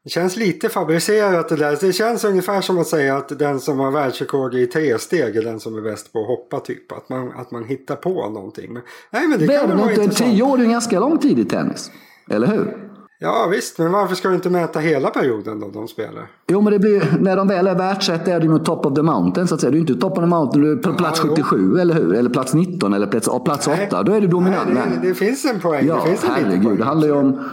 [0.10, 1.78] Det känns lite fabricerat det där.
[1.82, 5.44] Det känns ungefär som att säga att den som har världsrekord i tre steg är
[5.44, 6.92] den som är bäst på att hoppa typ.
[6.92, 8.74] Att man, att man hittar på någonting.
[8.74, 10.18] Men, nej, men det men, kan vara intressant.
[10.18, 11.92] Tio år är en ganska lång tid i tennis.
[12.30, 12.78] Eller hur?
[13.20, 16.32] Ja visst, men varför ska du inte mäta hela perioden då de spelar?
[16.48, 19.48] Jo men det blir, när de väl är världsetta är de top of the mountain
[19.48, 19.72] så att säga.
[19.72, 21.78] Du är inte top of the mountain, du är på plats ja, 77 jo.
[21.78, 22.16] eller hur?
[22.16, 24.04] Eller plats 19 eller plats, plats 8.
[24.04, 24.70] Då är du dominant.
[24.74, 25.88] Nej, det, det, finns en poäng.
[25.88, 26.78] Ja, det finns en herregud.
[26.78, 27.50] Det handlar ju om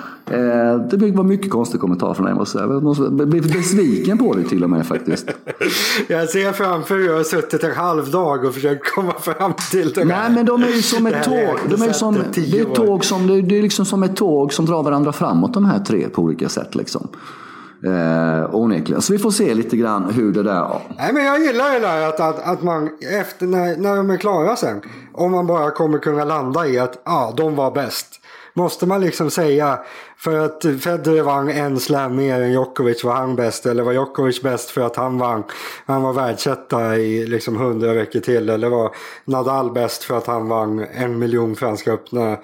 [0.91, 3.17] det var mycket konstig kommentar från dig måste jag säga.
[3.19, 5.29] Jag blev besviken på dig till och med faktiskt.
[6.09, 9.93] Jag ser framför mig jag har suttit en halv dag och försökt komma fram till
[9.93, 11.59] det Nej men de är ju som ett tåg.
[11.71, 14.83] De är som, det, är tåg som, det är liksom som ett tåg som drar
[14.83, 16.75] varandra framåt de här tre på olika sätt.
[16.75, 17.09] Liksom.
[17.85, 19.03] Eh, onekligen.
[19.03, 20.69] Så vi får se lite grann hur det där...
[20.97, 24.17] Nej men jag gillar det där att, att, att man efter när, när de är
[24.17, 24.81] klara sen.
[25.13, 28.21] Om man bara kommer kunna landa i att ja, de var bäst.
[28.59, 29.79] Måste man liksom säga
[30.17, 33.67] för att Federer vann en slam mer än Djokovic var han bäst?
[33.67, 35.45] Eller var Djokovic bäst för att han vann?
[35.87, 38.49] Han var världsetta i liksom hundra veckor till.
[38.49, 42.37] Eller var Nadal bäst för att han vann en miljon Franska öppna?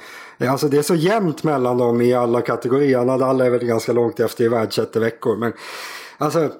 [0.48, 3.05] Alltså det är så jämnt mellan dem i alla kategorier.
[3.05, 5.37] Nadal är väl ganska långt efter i världsetteveckor.
[5.37, 5.53] Men
[6.18, 6.51] alltså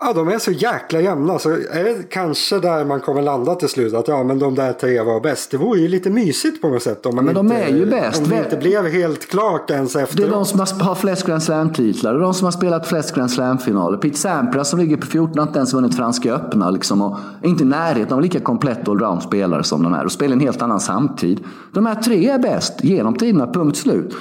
[0.00, 1.38] Ja, de är så jäkla jämna.
[1.38, 3.94] Så är det kanske där man kommer landa till slut.
[3.94, 5.50] Att ja, men de där tre var bäst.
[5.50, 7.06] Det vore ju lite mysigt på något sätt.
[7.06, 8.22] Om man men de inte, är ju bäst.
[8.22, 10.16] Om det inte blev helt klart ens efter.
[10.16, 12.12] Det är de som har flest Grand Slam-titlar.
[12.12, 13.98] Det är de som har spelat flest Grand Slam-finaler.
[13.98, 16.70] Pete Sampras som ligger på 14 har inte ens vunnit Franska öppna.
[16.70, 20.04] Liksom, och inte i närheten av lika komplett allround-spelare som de är.
[20.04, 21.40] Och spelar en helt annan samtid.
[21.72, 24.14] De här tre är bäst genom tiderna, punkt slut.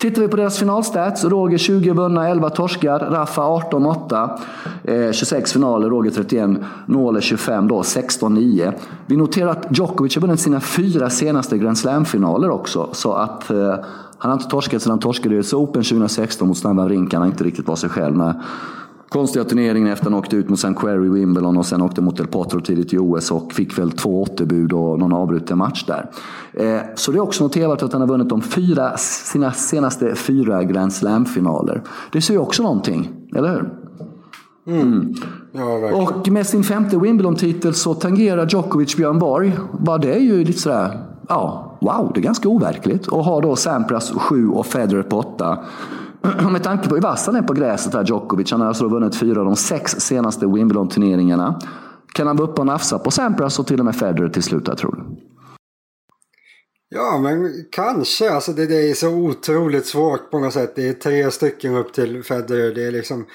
[0.00, 1.24] Tittar vi på deras finalstats.
[1.24, 2.98] Roger 20 vunna, 11 torskar.
[2.98, 4.38] Rafa 18-8.
[4.84, 6.50] Eh, 26 finaler, Roger 31.
[6.86, 8.72] Nåle 25 då, 16-9.
[9.06, 12.88] Vi noterar att Djokovic har vunnit sina fyra senaste Grand Slam-finaler också.
[12.92, 13.74] Så att eh,
[14.18, 17.12] han har inte torskat sedan han torskade i US Open 2016 mot snabba Rink.
[17.12, 18.16] Han har inte riktigt var sig själv.
[18.16, 18.42] Med
[19.10, 20.74] konstiga turneringen efter att han åkte ut mot St.
[20.80, 24.22] Query Wimbledon och sen åkte mot Del Potro tidigt i OS och fick väl två
[24.22, 26.10] återbud och någon avbruten match där.
[26.52, 30.64] Eh, så det är också noterat att han har vunnit de fyra, sina senaste fyra
[30.64, 31.82] Grand Slam-finaler.
[32.12, 33.70] Det ser ju också någonting, eller hur?
[34.66, 35.14] Mm.
[35.52, 39.58] Ja, och med sin femte Wimbledon-titel så tangerar Djokovic Björn Borg.
[39.78, 43.06] Bara det är ju lite sådär, ja, wow, det är ganska overkligt.
[43.06, 45.58] Och har då Sampras 7 och Federer på 8.
[46.50, 48.50] med tanke på hur vass han är på gräset här, Djokovic.
[48.50, 51.60] Han har alltså vunnit fyra av de sex senaste Wimbledon-turneringarna.
[52.12, 54.68] Kan han vara uppe och nafsa på Sampras och till och med Federer till slut,
[54.68, 55.30] jag tror du?
[56.88, 58.30] Ja, men kanske.
[58.30, 60.72] Alltså det, det, är så otroligt svårt på något sätt.
[60.76, 62.74] Det är tre stycken upp till Federer.
[62.74, 63.26] Det är liksom...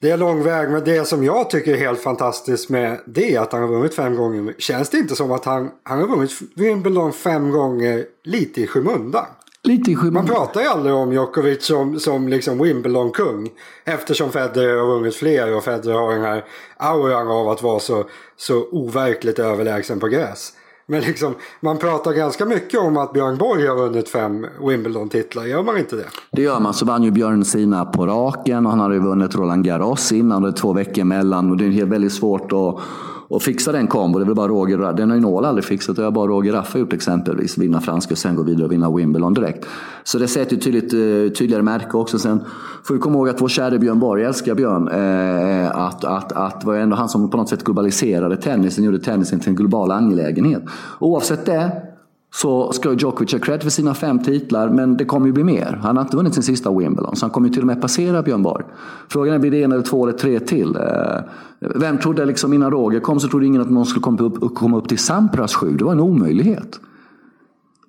[0.00, 3.40] Det är lång väg, men det som jag tycker är helt fantastiskt med det är
[3.40, 4.54] att han har vunnit fem gånger.
[4.58, 9.26] Känns det inte som att han, han har vunnit Wimbledon fem gånger lite i skymundan?
[9.68, 13.50] Lite i Man pratar ju aldrig om Djokovic som, som liksom Wimbledon-kung.
[13.84, 16.44] Eftersom Federer har vunnit fler och Federer har den här
[16.76, 18.04] auran av att vara så,
[18.36, 20.52] så overkligt överlägsen på gräs.
[20.86, 25.44] Men liksom, man pratar ganska mycket om att Björn Borg har vunnit fem Wimbledon-titlar.
[25.44, 26.06] Gör man inte det?
[26.32, 26.74] Det gör man.
[26.74, 30.42] Så vann ju Björn sina på raken och han hade ju vunnit Roland Garros innan.
[30.42, 32.80] Det är två veckor emellan och det är väldigt svårt att
[33.28, 35.96] och fixa den kombo, det är väl bara Roger Den har ju Nål aldrig fixat.
[35.96, 37.58] Det har bara Roger Raffa gjort exempelvis.
[37.58, 39.66] Vinna franska och sen gå vidare och vinna Wimbledon direkt.
[40.04, 42.18] Så det sätter ju tydligt, eh, tydligare märke också.
[42.18, 42.40] Sen
[42.84, 46.64] får vi komma ihåg att vår käre Björn Borg, älskar Björn, eh, att, att, att
[46.64, 50.62] var ändå han som på något sätt globaliserade tennisen, gjorde tennisen till en global angelägenhet.
[50.98, 51.87] Oavsett det
[52.34, 55.80] så ska Djokovic ha cred för sina fem titlar, men det kommer ju bli mer.
[55.82, 58.22] Han har inte vunnit sin sista Wimbledon, så han kommer ju till och med passera
[58.22, 58.64] Björn Borg.
[59.08, 60.76] Frågan är, blir det en eller två eller tre till?
[60.76, 61.20] Eh,
[61.58, 64.76] vem trodde liksom innan Roger kom så trodde ingen att någon skulle komma upp, komma
[64.78, 65.76] upp till Sampras sju.
[65.76, 66.80] Det var en omöjlighet.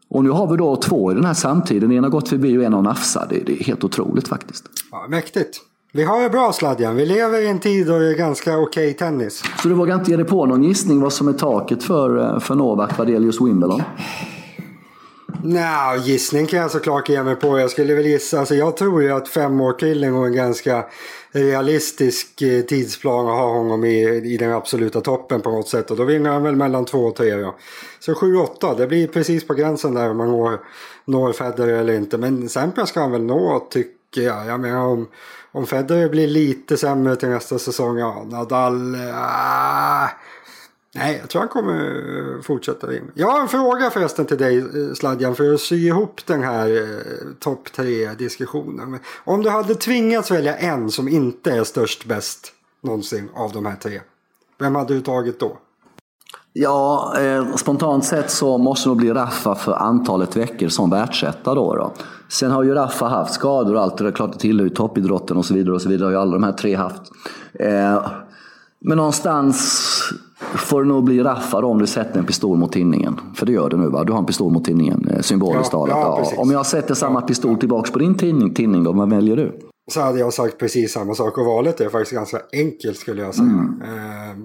[0.10, 1.92] Och nu har vi då två i den här samtiden.
[1.92, 3.30] En har gått förbi och en har nafsat.
[3.30, 4.66] Det, det är helt otroligt faktiskt.
[4.92, 5.62] Ja, mäktigt.
[5.92, 6.96] Vi har det bra Sladjan.
[6.96, 9.44] Vi lever i en tid då det är ganska okej okay tennis.
[9.62, 12.40] Så du vågar inte ge dig på någon gissning vad som är taket för, eh,
[12.40, 13.82] för Novak vad det gäller just Wimbledon?
[15.44, 17.60] Nej, gissning kan jag såklart ge mig på.
[17.60, 20.86] Jag skulle väl gissa, alltså jag tror ju att femårskillen och en ganska
[21.32, 25.92] realistisk eh, tidsplan att ha honom i, i den absoluta toppen på något sätt.
[25.92, 27.28] Och då vinner han väl mellan två och tre.
[27.28, 27.56] Ja.
[28.00, 30.60] Så 7-8, det blir precis på gränsen där om man når,
[31.06, 32.18] når Federer eller inte.
[32.18, 34.48] Men sen ska han väl nå tycker jag.
[34.48, 35.08] Jag menar om,
[35.52, 38.96] om Federer blir lite sämre till nästa säsong, ja Nadal...
[38.96, 40.10] Äh,
[40.96, 43.12] Nej, jag tror han kommer fortsätta in.
[43.14, 46.70] Jag har en fråga förresten till dig eh, Sladjan för att sy ihop den här
[46.70, 49.00] eh, topp tre diskussionen.
[49.24, 53.76] Om du hade tvingats välja en som inte är störst bäst någonsin av de här
[53.76, 54.02] tre.
[54.60, 55.58] Vem hade du tagit då?
[56.54, 61.56] Ja, eh, spontant sett så måste det nog bli Raffa för antalet veckor som världsetta
[61.56, 61.94] då, då.
[62.30, 64.12] Sen har ju Raffa haft skador och allt det där.
[64.12, 66.06] Klart det tillhör ju toppidrotten och så vidare och så vidare.
[66.06, 67.02] har ju alla de här tre haft.
[67.54, 68.02] Eh,
[68.80, 69.90] men någonstans
[70.56, 73.20] får det nog bli Raffa om du sätter en pistol mot tinningen.
[73.36, 74.04] För det gör du nu va?
[74.04, 75.90] Du har en pistol mot tinningen, eh, symboliskt talat.
[75.90, 79.36] Ja, ja, om jag sätter samma pistol tillbaks på din tinning, tinning då, vad väljer
[79.36, 79.60] du?
[79.92, 83.36] Så hade jag sagt precis samma sak och valet är faktiskt ganska enkelt skulle jag
[83.36, 83.48] säga.
[83.48, 83.82] Mm.
[83.82, 84.38] Eh,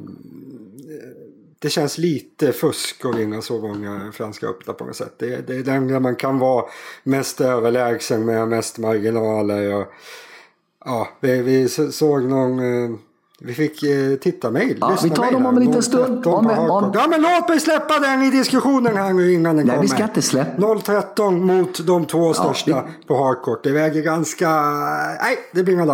[1.65, 5.15] det känns lite fusk att vinna så många Franska öppna på något sätt.
[5.19, 6.65] Det, det är den där man kan vara
[7.03, 9.75] mest överlägsen med mest marginaler.
[9.75, 9.87] Och,
[10.85, 12.59] ja, vi, vi såg någon...
[12.59, 12.91] Eh,
[13.41, 14.79] vi fick eh, titta mejl.
[14.81, 16.27] Ja, vi tar dem om en liten stund.
[16.27, 16.93] Om, om...
[16.95, 19.83] Ja, men låt mig släppa den i diskussionen här nu innan den Nej, kommer.
[19.83, 20.79] vi ska inte släppa.
[20.79, 23.07] 013 mot de två största ja, vi...
[23.07, 23.65] på hardcourt.
[23.65, 24.51] Det väger ganska...
[25.21, 25.85] Nej, det blir inga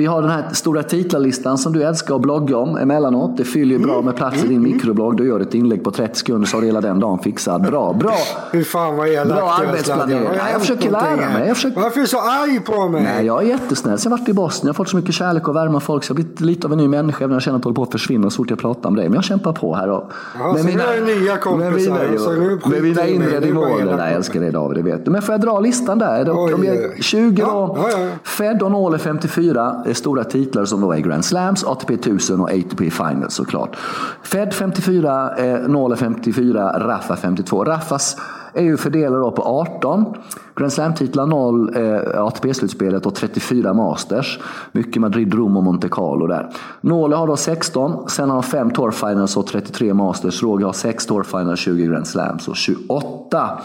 [0.00, 3.36] vi har den här stora titlarlistan som du älskar att blogga om emellanåt.
[3.36, 4.04] Det fyller ju bra mm.
[4.04, 4.72] med plats i din mm.
[4.72, 5.16] mikroblogg.
[5.16, 7.62] Du gör ett inlägg på 30 sekunder så har du hela den dagen fixad.
[7.62, 8.16] Bra, bra!
[8.52, 10.24] Hur fan vad elakt Bra arbetsplanering.
[10.24, 11.48] Jag, jag försöker lära mig.
[11.48, 11.80] Jag försöker...
[11.80, 13.02] Varför är du så arg på mig?
[13.02, 13.98] Nej, jag är jättesnäll.
[13.98, 14.66] Sen jag varit i Bosnien.
[14.66, 16.66] Jag har fått så mycket kärlek och värme av folk så jag har blivit lite
[16.66, 17.24] av en ny människa.
[17.24, 19.08] Även jag känner att jag håller på att försvinna så fort jag pratar med dig.
[19.08, 19.90] Men jag kämpar på här.
[19.90, 20.12] Och...
[20.38, 20.82] Jaha, med mina...
[20.84, 21.92] nu är nya kompisar.
[21.92, 22.18] Med mina,
[22.62, 23.40] så med mina inre.
[23.40, 25.10] Nej, jag älskar dig David, det vet du.
[25.10, 26.30] Men får jag dra listan där?
[26.32, 27.48] Oj, de är 20 då.
[27.48, 28.08] Ja, ja, ja.
[28.24, 32.50] Fed och Nåle 54 är stora titlar som då är Grand Slams, ATP 1000 och
[32.50, 33.76] ATP Finals såklart.
[34.22, 37.64] Fed 54, eh, Nåle 54, Rafa 52.
[37.64, 38.16] Rafas
[38.54, 40.14] är ju fördelade på 18
[40.56, 44.40] Grand Slam-titlar, 0 eh, ATP-slutspelet och 34 Masters.
[44.72, 46.50] Mycket Madrid, Rom och Monte Carlo där.
[46.80, 50.42] Nåle har då 16, sen har han 5 Tour Finals och 33 Masters.
[50.42, 53.60] Roger har 6 Tour Finals, 20 Grand Slams och 28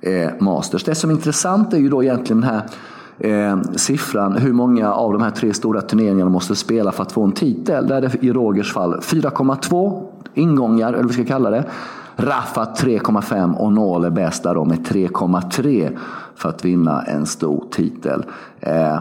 [0.00, 0.84] eh, Masters.
[0.84, 2.62] Det som är intressant är ju då egentligen den här
[3.20, 7.24] eh, siffran hur många av de här tre stora turneringarna måste spela för att få
[7.24, 7.86] en titel.
[7.86, 10.02] Där är det i Rogers fall 4,2
[10.34, 11.64] ingångar, eller vad vi ska kalla det.
[12.16, 15.98] Rafa 3,5 och Nål är bäst där med 3,3
[16.34, 18.24] för att vinna en stor titel.
[18.60, 19.00] Eh,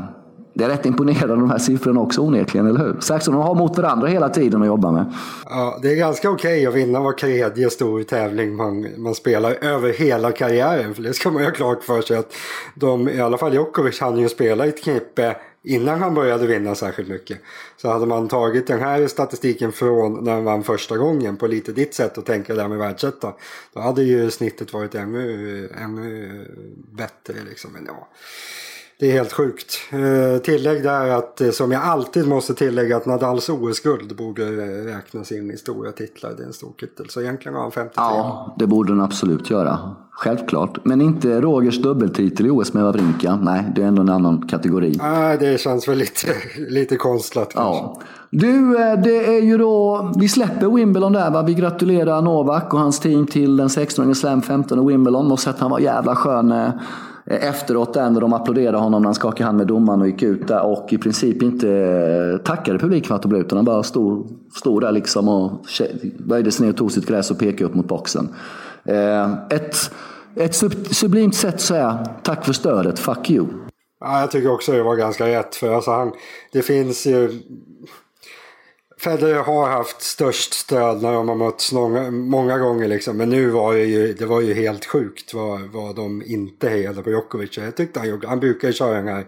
[0.60, 3.00] det är rätt imponerande de här siffrorna också onekligen, eller hur?
[3.00, 5.14] Särskilt som de har mot varandra hela tiden att jobba med.
[5.50, 9.64] Ja, det är ganska okej okay att vinna var tredje stor tävling man, man spelar
[9.64, 10.96] över hela karriären.
[10.96, 12.34] För det ska man ju ha klart för sig att
[12.76, 16.76] de, i alla fall Djokovic, hann ju spela i ett knippe innan han började vinna
[16.76, 17.40] särskilt mycket.
[17.78, 21.72] Så hade man tagit den här statistiken från när han vann första gången på lite
[21.72, 23.34] ditt sätt att tänka där med världsetta.
[23.74, 26.46] Då hade ju snittet varit ännu, ännu
[26.92, 27.72] bättre liksom.
[27.74, 28.08] Men ja.
[29.00, 29.80] Det är helt sjukt.
[29.92, 34.96] Eh, tillägg där att, eh, som jag alltid måste tillägga, att Nadals OS-guld borde eh,
[34.96, 36.32] räknas in i stora titlar.
[36.38, 37.10] Det är en stor titel.
[37.10, 38.04] Så egentligen har han 53.
[38.04, 39.96] Ja, det borde den absolut göra.
[40.12, 40.86] Självklart.
[40.86, 43.36] Men inte Rogers dubbeltitel i OS med Wawrinka.
[43.36, 44.96] Nej, det är ändå en annan kategori.
[44.98, 47.84] Nej, det känns väl lite, lite konstlat kanske.
[47.84, 48.02] Ja.
[48.30, 51.42] Du, det är ju då, vi släpper Wimbledon där va.
[51.42, 55.28] Vi gratulerar Novak och hans team till den 16 slam 15 Wimbledon.
[55.28, 56.72] Måste att han var jävla skön
[57.30, 60.24] Eh, efteråt där när de applåderade honom när han skakade hand med domaren och gick
[60.24, 63.66] ut där och i princip inte eh, tackade publiken för att de blev utan han
[63.66, 65.52] bara stod, stod där liksom och
[66.18, 68.36] böjde sig ner och tog sitt gräs och pekade upp mot boxen.
[68.86, 69.76] Eh, ett,
[70.36, 70.56] ett
[70.96, 73.46] sublimt sätt att säga tack för stödet, fuck you.
[74.00, 75.56] Ja, jag tycker också det var ganska rätt.
[75.56, 76.12] För alltså han,
[76.52, 77.42] det finns ju
[79.02, 83.18] Federer har haft störst stöd när de har mötts många, många gånger liksom.
[83.18, 87.02] Men nu var det ju, det var ju helt sjukt vad, vad de inte hejade
[87.02, 87.58] på Djokovic.
[87.58, 89.26] Jag tyckte han gjorde, han brukar köra den här,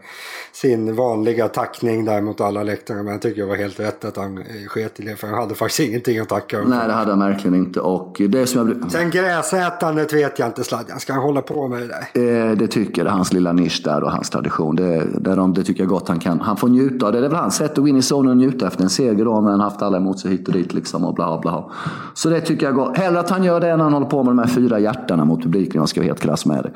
[0.52, 3.04] sin vanliga tackning där mot alla läktarna.
[3.04, 5.16] Men jag tycker det var helt rätt att han eh, sket i det.
[5.16, 7.80] För han hade faktiskt ingenting att tacka Nej det hade han verkligen inte.
[7.80, 8.92] Och det som jag...
[8.92, 11.00] Sen gräsätandet vet jag inte Sladjan.
[11.00, 12.50] Ska han hålla på med det där?
[12.50, 13.12] Eh, det tycker jag.
[13.12, 14.76] Hans lilla nisch där och hans tradition.
[14.76, 16.40] Det, det, det tycker jag gott han kan.
[16.40, 17.20] Han får njuta av det.
[17.20, 19.26] Det är väl hans sätt att gå in i zonen och njuta efter en seger
[19.26, 19.42] då.
[19.42, 21.72] Men haft alla emot sig hit och dit liksom och bla bla.
[22.14, 22.94] Så det tycker jag går.
[22.96, 25.26] Hellre att han gör det än att han håller på med de här fyra hjärtarna
[25.26, 26.72] mot publiken om jag ska vara helt krass med det.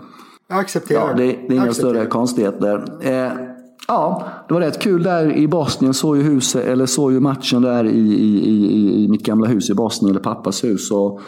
[0.47, 1.09] Jag accepterar.
[1.09, 2.83] Ja, det, det är inga större konstigheter.
[3.01, 3.31] Eh,
[3.87, 5.93] ja, det var rätt kul där i Bosnien.
[5.93, 9.69] Såg ju, huset, eller såg ju matchen där i, i, i, i mitt gamla hus
[9.69, 10.91] i Bosnien, eller pappas hus.
[10.91, 11.21] Och,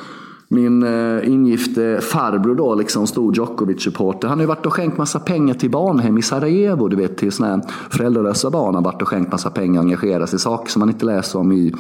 [0.47, 4.27] min eh, ingifte farbror då, liksom stor Djokovic-supporter.
[4.27, 7.31] Han har ju varit och skänkt massa pengar till barnhem i Sarajevo, du vet till
[7.31, 8.65] sådana föräldralösa barn.
[8.65, 11.05] Han har varit och skänkt massa pengar och engagerat sig i saker som man inte
[11.05, 11.73] läser om i,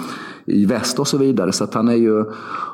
[0.45, 1.51] i väst och så vidare.
[1.51, 2.25] Så han är ju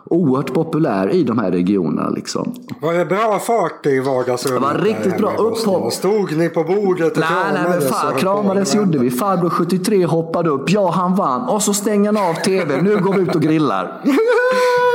[0.06, 2.10] oerhört populär i de här regionerna.
[2.10, 2.53] Liksom.
[2.82, 4.62] Var det bra fart i vardagsrummet?
[4.62, 5.93] Det var riktigt bra upphopp.
[5.93, 7.63] Stod ni på bordet och nej, kramades?
[7.63, 9.12] Nej, men fan, kramades gjorde vi.
[9.12, 10.69] Farbror 73 hoppade upp.
[10.69, 11.49] Ja, han vann.
[11.49, 12.82] Och så stänger han av tv.
[12.82, 14.01] Nu går vi ut och grillar.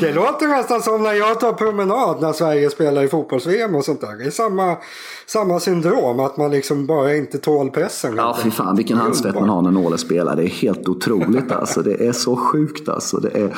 [0.00, 4.00] det låter nästan som när jag tar promenad när Sverige spelar i fotbolls-VM och sånt
[4.00, 4.18] där.
[4.18, 4.76] Det är samma,
[5.26, 8.14] samma syndrom, att man liksom bara inte tål pressen.
[8.16, 10.36] Ja, fy fan vilken handsvett man har när Nåle spelar.
[10.36, 11.82] Det är helt otroligt alltså.
[11.82, 13.16] Det är så sjukt alltså.
[13.16, 13.56] Det är...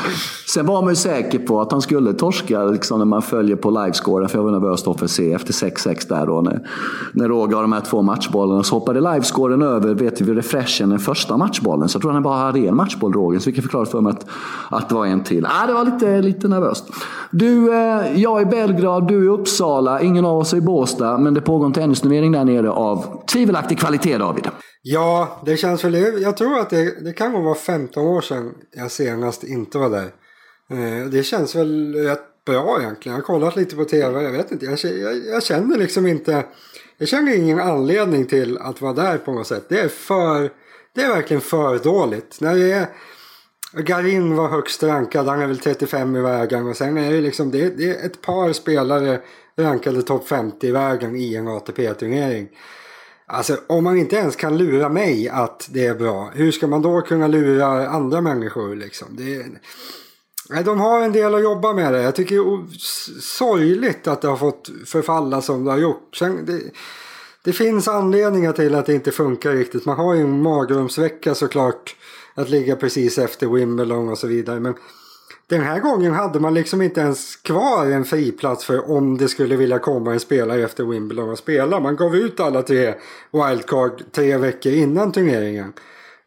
[0.55, 3.70] Sen var man ju säker på att han skulle torska liksom, när man följer på
[3.70, 4.29] livescoren.
[4.29, 6.40] För jag var nervös då för se efter 6-6 där då.
[6.40, 6.68] När,
[7.12, 8.62] när Roger har de här två matchbollarna.
[8.62, 11.88] Så hoppade livescoren över, vet vi, refreshen, den första matchbollen.
[11.88, 13.38] Så jag tror han bara hade en matchboll, Roger.
[13.38, 14.26] Så vi kan förklara för mig att,
[14.70, 15.46] att det var en till.
[15.46, 16.84] Ah, det var lite, lite nervöst.
[17.30, 20.00] Du, eh, jag är i Belgrad, du är i Uppsala.
[20.00, 21.18] Ingen av oss är i Båstad.
[21.18, 24.48] Men det pågår en tennisturnering där nere av tvivelaktig kvalitet, David.
[24.82, 26.22] Ja, det känns väl...
[26.22, 30.10] Jag tror att det, det kan vara 15 år sedan jag senast inte var där.
[30.70, 33.16] Eh, det känns väl rätt bra egentligen.
[33.16, 34.22] Jag har kollat lite på tv.
[34.22, 34.66] Jag vet inte.
[34.66, 36.44] Jag, jag, jag känner liksom inte...
[36.98, 39.64] Jag känner ingen anledning till att vara där på något sätt.
[39.68, 40.50] Det är för...
[40.94, 42.40] Det är verkligen för dåligt.
[42.40, 42.86] När det är...
[43.72, 47.50] Garin var högst rankad, han är väl 35 i vägen och sen är det liksom
[47.50, 49.20] det, det är ett par spelare
[49.56, 52.48] rankade topp 50 i vägen i en ATP-turnering.
[53.26, 56.82] Alltså om man inte ens kan lura mig att det är bra, hur ska man
[56.82, 59.08] då kunna lura andra människor liksom?
[59.11, 59.46] Det,
[60.50, 62.02] nej, de har en del att jobba med det.
[62.02, 62.78] Jag tycker det är
[63.20, 66.16] sorgligt att det har fått förfalla som det har gjort.
[66.16, 66.61] Sen, det,
[67.44, 69.85] det finns anledningar till att det inte funkar riktigt.
[69.85, 71.96] Man har ju en magrumsvecka såklart
[72.35, 74.61] att ligga precis efter Wimbledon och så vidare.
[74.61, 74.75] Men
[75.47, 79.57] den här gången hade man liksom inte ens kvar en friplats för om det skulle
[79.57, 81.81] vilja komma en spelare efter Wimbledon och spela.
[81.81, 82.95] Man gav ut alla tre
[83.33, 85.73] wildcard tre veckor innan turneringen.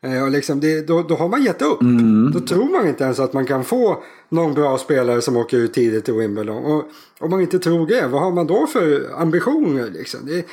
[0.01, 1.81] Eh, och liksom det, då, då har man gett upp.
[1.81, 2.31] Mm.
[2.31, 5.73] Då tror man inte ens att man kan få någon bra spelare som åker ut
[5.73, 6.65] tidigt till Wimbledon.
[6.65, 6.83] Och
[7.19, 9.89] om man inte tror det, vad har man då för ambitioner?
[9.89, 10.19] Liksom?
[10.23, 10.45] Det,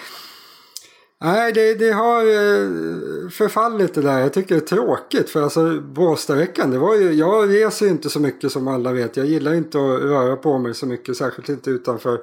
[1.25, 2.69] Nej, det, det har eh,
[3.31, 4.19] förfallit det där.
[4.19, 5.31] Jag tycker det är tråkigt.
[5.31, 9.17] För alltså Båstadveckan, det var ju, jag reser ju inte så mycket som alla vet.
[9.17, 11.17] Jag gillar inte att röra på mig så mycket.
[11.17, 12.21] Särskilt inte utanför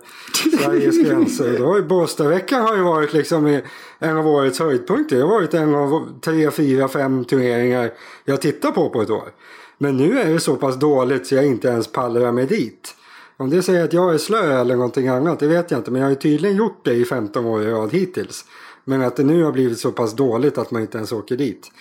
[0.59, 1.57] Sveriges gränser.
[1.59, 3.61] Då Båstadveckan har ju varit liksom
[3.99, 5.15] en av årets höjdpunkter.
[5.15, 7.91] Det har varit en av tre, fyra, fem turneringar
[8.25, 9.29] jag tittar på på ett år.
[9.77, 12.95] Men nu är det så pass dåligt så jag inte ens pallar mig dit.
[13.37, 15.91] Om det säger att jag är slö eller någonting annat, det vet jag inte.
[15.91, 18.45] Men jag har ju tydligen gjort det i 15 år i rad hittills.
[18.89, 21.71] Men att det nu har blivit så pass dåligt att man inte ens åker dit.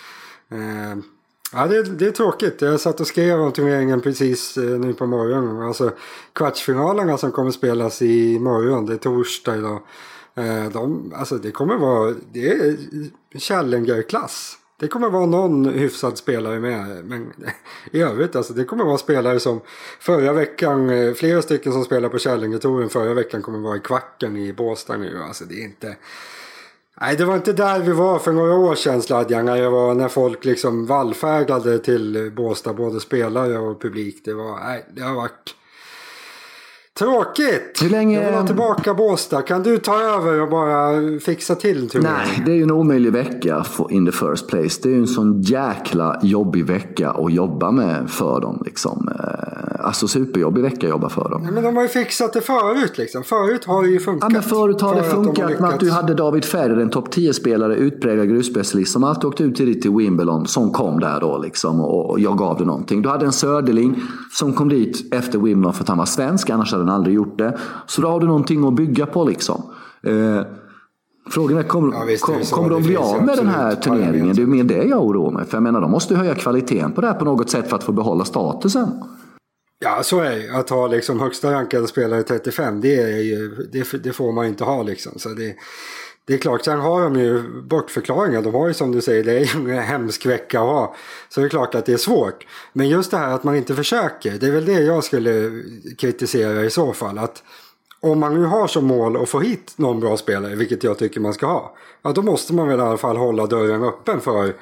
[0.51, 0.97] Eh,
[1.53, 2.61] ja, det, det, är tråkigt.
[2.61, 5.61] Jag satt och skrev om turneringen precis eh, nu på morgonen.
[5.61, 5.91] Alltså
[6.33, 9.81] kvartsfinalerna som kommer spelas i morgon, det är torsdag idag.
[10.35, 12.77] Eh, de, alltså det kommer vara, det är
[13.39, 14.57] Challenger-klass.
[14.79, 17.05] Det kommer vara någon hyfsad spelare med.
[17.05, 17.33] Men
[17.91, 19.61] i övrigt alltså det kommer vara spelare som
[19.99, 24.37] förra veckan, eh, flera stycken som spelar på Challenger-touren förra veckan kommer vara i Kvacken
[24.37, 25.17] i Båstad nu.
[25.27, 25.95] Alltså det är inte
[27.01, 29.45] Nej, det var inte där vi var för några år sedan Sladjan.
[29.45, 34.21] När, jag var, när folk liksom vallfärdade till Båstad, både spelare och publik.
[34.25, 35.55] Det, var, nej, det har varit
[36.99, 37.79] Tråkigt!
[37.81, 38.19] Hur länge...
[38.19, 39.41] Jag vill ha tillbaka Båstad.
[39.41, 42.21] Kan du ta över och bara fixa till turneringen?
[42.27, 44.79] Nej, det är ju en omöjlig vecka in the first place.
[44.83, 48.63] Det är ju en sån jäkla jobbig vecka att jobba med för dem.
[48.65, 49.09] Liksom.
[49.81, 51.41] Alltså superjobbig vecka att jobba för dem.
[51.45, 53.23] Ja, men de har ju fixat det förut liksom.
[53.23, 54.29] Förut har det ju funkat.
[54.29, 57.15] Ja, men förut har det funkat de med att du hade David Ferrer, en topp
[57.15, 60.47] 10-spelare, utpräglad grusspecialist som alltid åkte ut tidigt till Wimbledon.
[60.47, 63.01] Som kom där då liksom och jag gav det någonting.
[63.01, 66.49] Du hade en Söderling som kom dit efter Wimbledon för att han var svensk.
[66.49, 67.57] Annars hade han aldrig gjort det.
[67.85, 69.61] Så då har du någonting att bygga på liksom.
[70.03, 70.41] Eh,
[71.29, 74.35] Frågan är, kommer, ja, visst, kom, kommer de bli av med den här turneringen?
[74.35, 75.57] Det är mer det jag oroar mig för.
[75.57, 77.91] Jag menar, de måste höja kvaliteten på det här på något sätt för att få
[77.91, 78.87] behålla statusen.
[79.79, 80.49] Ja, så är det.
[80.57, 84.63] Att ha liksom högsta rankade spelare 35, det, är ju, det, det, får man inte
[84.63, 85.19] ha liksom.
[85.19, 85.55] Så det,
[86.25, 88.41] det är klart, sen har de ju bortförklaringar.
[88.41, 90.95] De har ju som du säger, det är ju en hemsk vecka att ha.
[91.29, 92.47] Så det är klart att det är svårt.
[92.73, 95.63] Men just det här att man inte försöker, det är väl det jag skulle
[95.97, 97.17] kritisera i så fall.
[97.17, 97.43] Att
[97.99, 101.19] om man nu har som mål att få hit någon bra spelare, vilket jag tycker
[101.19, 101.75] man ska ha.
[102.01, 104.53] Ja, då måste man väl i alla fall hålla dörren öppen för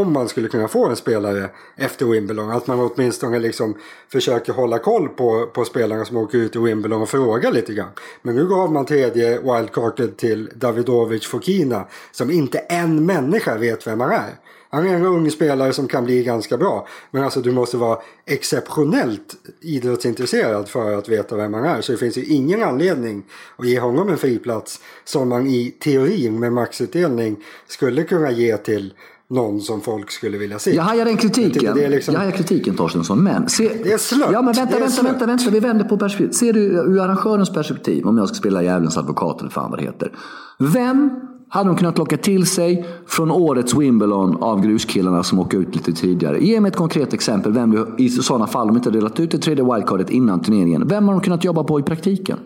[0.00, 2.50] om man skulle kunna få en spelare efter Wimbledon.
[2.50, 3.74] Att man åtminstone liksom
[4.12, 7.90] försöker hålla koll på, på spelarna som åker ut i Wimbledon och fråga lite grann.
[8.22, 14.00] Men nu gav man tredje wildcardet till Davidovic Fokina som inte en människa vet vem
[14.00, 14.34] han är.
[14.70, 16.86] Han är en ung spelare som kan bli ganska bra.
[17.10, 21.80] Men alltså du måste vara exceptionellt idrottsintresserad för att veta vem han är.
[21.80, 23.24] Så det finns ju ingen anledning
[23.56, 28.94] att ge honom en friplats som man i teorin med maxutdelning skulle kunna ge till
[29.30, 30.74] någon som folk skulle vilja se.
[30.74, 31.78] Jag hajar den kritiken.
[31.78, 32.14] Jag, liksom...
[32.14, 33.22] jag hajar kritiken Torstensson.
[33.22, 33.70] Men se...
[33.84, 34.28] Det är slött.
[34.32, 36.34] Ja men vänta, vänta, vänta, vänta, vi vänder på perspektivet.
[36.34, 39.84] Ser du ur arrangörens perspektiv, om jag ska spela djävulens advokat eller fan vad det
[39.84, 40.12] heter.
[40.58, 41.10] Vem
[41.48, 45.92] hade de kunnat locka till sig från årets Wimbledon av gruskillarna som åker ut lite
[45.92, 46.44] tidigare?
[46.44, 49.38] Ge mig ett konkret exempel vem du i sådana fall, om inte delat ut det
[49.38, 50.88] tredje wildcardet innan turneringen.
[50.88, 52.38] Vem har de kunnat jobba på i praktiken?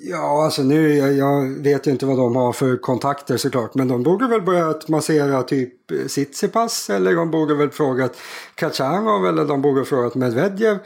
[0.00, 3.74] Ja, alltså nu, jag, jag, vet ju inte vad de har för kontakter såklart.
[3.74, 5.72] Men de borde väl börjat massera typ
[6.08, 6.90] Tsitsipas.
[6.90, 8.16] Eller de borde väl frågat
[8.54, 9.26] Kachanov.
[9.26, 10.78] Eller de borde frågat Medvedev.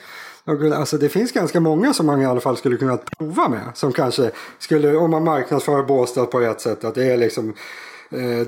[0.75, 3.71] Alltså det finns ganska många som man i alla fall skulle kunna prova med.
[3.75, 6.85] Som kanske skulle, om man marknadsför Båstad på rätt sätt.
[6.85, 7.55] Att det är liksom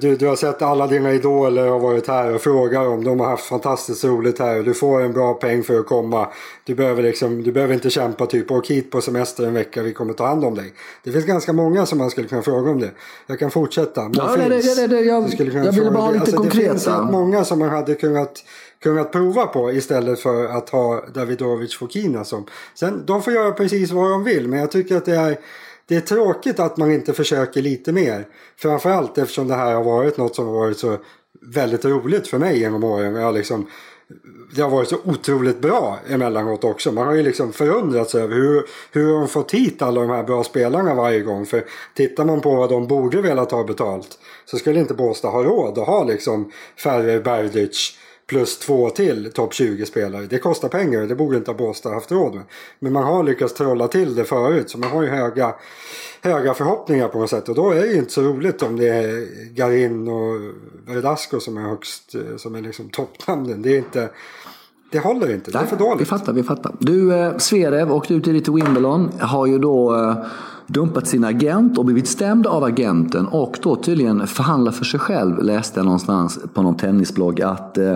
[0.00, 3.26] du, du har sett alla dina idoler har varit här och frågar om de har
[3.26, 6.28] haft fantastiskt roligt här och du får en bra peng för att komma.
[6.64, 9.92] Du behöver, liksom, du behöver inte kämpa typ åk hit på semester en vecka vi
[9.92, 10.72] kommer ta hand om dig.
[11.04, 12.90] Det finns ganska många som man skulle kunna fråga om det.
[13.26, 14.10] Jag kan fortsätta.
[14.14, 15.24] Ja, det, det, det, det, jag,
[15.64, 16.72] jag ville bara ha lite alltså, konkreta.
[16.72, 18.44] Det finns många som man hade kunnat
[18.82, 22.46] kunnat prova på istället för att ha Davidovic Fokina som.
[22.74, 25.38] Sen, de får göra precis vad de vill men jag tycker att det är
[25.92, 28.26] det är tråkigt att man inte försöker lite mer.
[28.56, 30.96] Framförallt eftersom det här har varit något som har varit så
[31.40, 33.14] väldigt roligt för mig genom åren.
[33.14, 33.66] Jag liksom,
[34.54, 36.92] det har varit så otroligt bra emellanåt också.
[36.92, 38.62] Man har ju liksom förundrats över hur,
[38.92, 41.46] hur de fått hit alla de här bra spelarna varje gång.
[41.46, 41.64] För
[41.94, 45.78] tittar man på vad de borde velat ha betalt så skulle inte Båstad ha råd
[45.78, 47.98] att ha liksom färre Berdych
[48.32, 50.26] plus två till topp 20-spelare.
[50.26, 52.44] Det kostar pengar och det borde inte ha Båstad haft råd med.
[52.78, 55.54] Men man har lyckats trolla till det förut så man har ju höga,
[56.22, 57.48] höga förhoppningar på något sätt.
[57.48, 60.40] Och då är det ju inte så roligt om det är Garin och
[60.86, 63.62] Verdasco som är högst, som är liksom toppnamnen.
[63.62, 64.10] Det är inte...
[64.92, 66.00] Det håller inte, det är för dåligt.
[66.00, 66.74] Vi fattar, vi fattar.
[66.78, 69.10] Du, eh, Zverev åkte ut till Wimbledon.
[69.20, 70.16] Har ju då eh,
[70.72, 75.42] dumpat sin agent och blivit stämd av agenten och då tydligen förhandlat för sig själv,
[75.42, 77.94] läste jag någonstans på någon tennisblogg, att eh,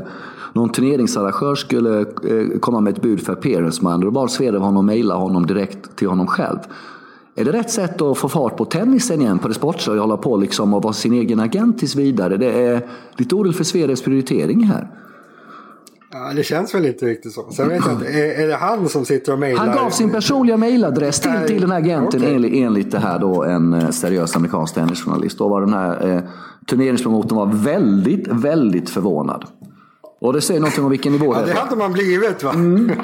[0.52, 5.14] någon turneringsarrangör skulle eh, komma med ett bud för appearance Då bad Svedov honom mejla
[5.14, 6.58] honom direkt till honom själv.
[7.34, 10.16] Är det rätt sätt att få fart på tennisen igen på det sportsliga och hålla
[10.16, 12.36] på liksom och vara sin egen agent tills vidare?
[12.36, 14.88] Det är lite orolig för Svedovs prioritering här.
[16.18, 17.50] Ja, det känns väl inte riktigt så.
[17.50, 19.66] Sen vet jag inte, är, är det han som sitter och mejlar?
[19.66, 22.34] Han gav sin personliga mejladress till, till den här agenten okay.
[22.34, 25.38] enligt, enligt det här då en eh, seriös amerikansk tennisjournalist.
[25.38, 26.20] Då var den här eh,
[26.66, 29.44] turneringspromotorn var väldigt, väldigt förvånad.
[30.20, 31.54] Och det säger någonting om vilken nivå ja, det är.
[31.54, 32.50] Det hade man blivit va?
[32.50, 32.90] Mm.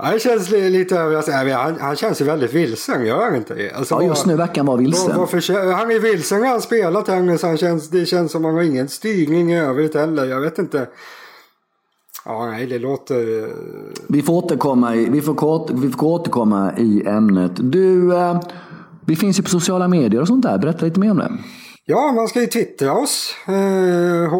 [0.00, 1.52] Han känns lite överraskande.
[1.52, 3.70] Han, han känns ju väldigt vilsen, gör han inte?
[3.74, 5.08] Alltså, ja, just nu verkar han vara vilsen.
[5.08, 7.42] Var, varför, han är vilsen när han spelar tennis.
[7.42, 10.24] Han känns, det känns som att han har ingen styrning i övrigt heller.
[10.24, 10.88] Jag vet inte.
[12.24, 13.48] Ja, nej, det låter...
[14.06, 17.52] Vi får återkomma i, vi får, vi får återkomma i ämnet.
[17.54, 18.40] Du, eh,
[19.06, 20.58] vi finns ju på sociala medier och sånt där.
[20.58, 21.32] Berätta lite mer om det.
[21.90, 23.34] Ja, man ska ju twittra oss.
[23.46, 24.30] Eh,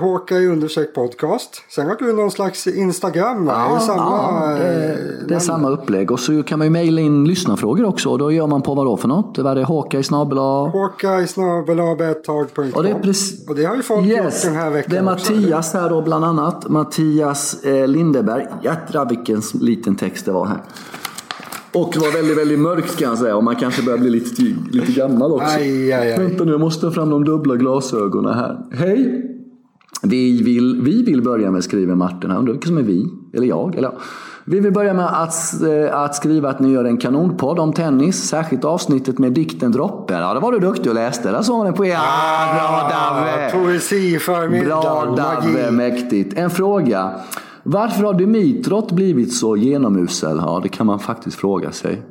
[0.00, 1.62] Håka i undersök podcast.
[1.70, 3.52] Sen har du någon slags Instagram va?
[3.56, 6.10] Ja, det är samma, ja, det, det är samma upplägg.
[6.10, 8.10] Och så kan man ju mejla in lyssnarfrågor också.
[8.10, 9.38] Och då gör man på vad då för något?
[9.38, 9.64] Vad är det?
[9.64, 11.96] Håka i snabel Håka i snabel och
[12.82, 12.94] det,
[13.48, 15.78] och det har ju folk yes, gjort den här veckan Det är Mattias också.
[15.78, 16.68] här då bland annat.
[16.68, 18.46] Mattias eh, Lindeberg.
[18.62, 20.60] Jädrar vilken liten text det var här.
[21.72, 23.36] Och var väldigt, väldigt mörkt kan jag säga.
[23.36, 25.58] Och man kanske börjar bli lite, lite gammal också.
[25.58, 26.18] Aj, aj, aj.
[26.18, 28.58] Vänta nu, jag måste ta fram de dubbla glasögonen här.
[28.72, 29.24] Hej!
[30.02, 32.38] Vi vill, vi vill börja med, skriver Martin här.
[32.38, 33.06] Undrar vilka som är vi?
[33.34, 33.74] Eller jag?
[33.74, 33.98] Eller ja.
[34.44, 38.28] Vi vill börja med att, eh, att skriva att ni gör en kanonpodd om tennis.
[38.28, 40.14] Särskilt avsnittet med dikten Droppe.
[40.14, 41.30] Ja, det var du duktig och läste.
[41.30, 41.96] Där såg ni på er.
[41.98, 43.50] Ah, bra Davve!
[43.52, 46.38] Poesi för Bra Davve, mäktigt.
[46.38, 47.10] En fråga.
[47.70, 50.36] Varför har Dimitrot blivit så genomusel?
[50.36, 52.02] Ja, det kan man faktiskt fråga sig.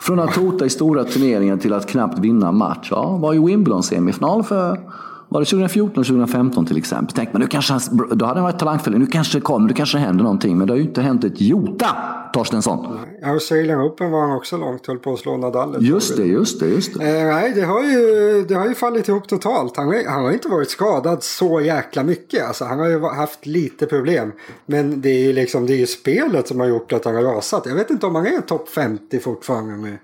[0.00, 2.88] Från att hota i stora turneringar till att knappt vinna match.
[2.90, 4.80] Ja, var ju Wimbledon semifinal för
[5.28, 7.16] var det 2014 eller 2015 till exempel?
[7.16, 7.80] Tänk man, nu kanske han,
[8.12, 8.98] då hade han varit talangfull.
[8.98, 10.58] Nu kanske det kommer, nu kanske det händer någonting.
[10.58, 11.86] Men det har ju inte hänt ett jota,
[12.32, 12.98] Torstensson.
[13.24, 15.76] Australian Open var han också långt, höll på att slå Nadal.
[15.80, 17.04] Just det, just det, just det.
[17.04, 19.76] Eh, nej, det har, ju, det har ju fallit ihop totalt.
[19.76, 22.46] Han, han har inte varit skadad så jäkla mycket.
[22.46, 24.32] Alltså, han har ju haft lite problem.
[24.66, 27.66] Men det är ju liksom, det är spelet som har gjort att han har rasat.
[27.66, 29.76] Jag vet inte om han är topp 50 fortfarande.
[29.76, 29.98] Med,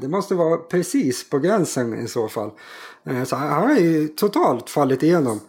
[0.00, 2.50] det måste vara precis på gränsen i så fall.
[3.06, 5.40] Eh, så han har ju totalt fallit igenom.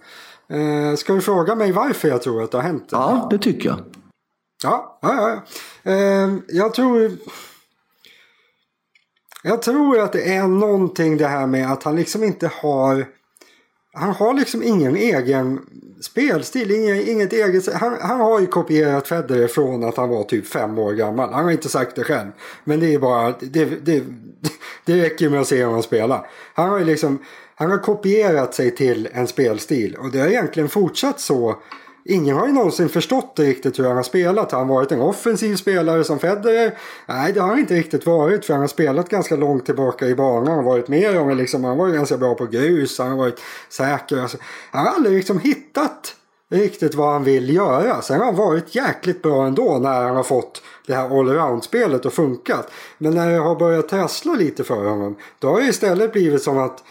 [0.50, 2.88] Eh, ska du fråga mig varför jag tror att det har hänt?
[2.92, 3.80] Ja, det tycker jag.
[4.64, 5.42] Ja, ja,
[5.84, 5.92] ja.
[5.92, 7.12] Eh, jag tror...
[9.46, 13.08] Jag tror att det är någonting det här med att han liksom inte har...
[13.94, 15.60] Han har liksom ingen egen
[16.02, 17.74] spelstil, ingen, inget eget.
[17.74, 21.34] Han, han har ju kopierat Federer från att han var typ fem år gammal.
[21.34, 22.32] Han har inte sagt det själv.
[22.64, 24.04] Men det är bara, det, det,
[24.86, 26.26] det räcker med att se honom spela.
[26.54, 27.20] Han har ju liksom
[27.56, 31.56] han har kopierat sig till en spelstil och det har egentligen fortsatt så.
[32.06, 34.52] Ingen har ju någonsin förstått riktigt hur han har spelat.
[34.52, 36.78] Har han varit en offensiv spelare som Federer?
[37.08, 40.16] Nej, det har han inte riktigt varit för han har spelat ganska långt tillbaka i
[40.16, 40.48] banan.
[40.48, 43.40] Han har varit mer om liksom, han var ganska bra på grus, han har varit
[43.70, 44.18] säker.
[44.18, 44.38] Alltså,
[44.72, 46.16] han har aldrig liksom hittat
[46.52, 48.02] riktigt vad han vill göra.
[48.02, 52.14] Sen har han varit jäkligt bra ändå när han har fått det här allround-spelet att
[52.14, 52.72] funkat.
[52.98, 56.58] Men när det har börjat trassla lite för honom då har det istället blivit som
[56.58, 56.84] att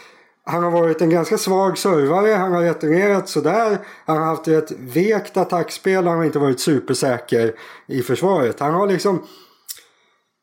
[0.45, 3.77] han har varit en ganska svag servare, han har returnerat sådär.
[4.05, 7.53] Han har haft ett vekt attackspel, han har inte varit supersäker
[7.87, 8.59] i försvaret.
[8.59, 9.23] Han har liksom...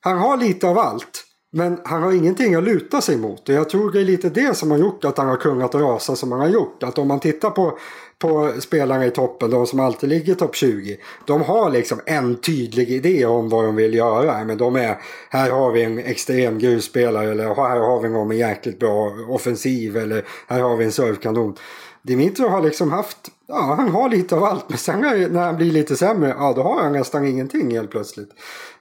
[0.02, 1.24] Han har lite av allt.
[1.52, 3.48] Men han har ingenting att luta sig mot.
[3.48, 6.16] Och jag tror det är lite det som har gjort att han har kunnat rasa
[6.16, 6.82] som han har gjort.
[6.82, 7.78] Att om man tittar på,
[8.20, 10.96] på spelarna i toppen, de som alltid ligger topp 20.
[11.26, 14.44] De har liksom en tydlig idé om vad de vill göra.
[14.44, 14.98] Men de är,
[15.30, 19.96] här har vi en extrem grusspelare eller här har vi någon med jäkligt bra offensiv
[19.96, 21.56] eller här har vi en servkanon.
[22.02, 24.68] Dimitro har liksom haft, ja han har lite av allt.
[24.68, 28.30] Men sen när han blir lite sämre, ja då har han nästan ingenting helt plötsligt.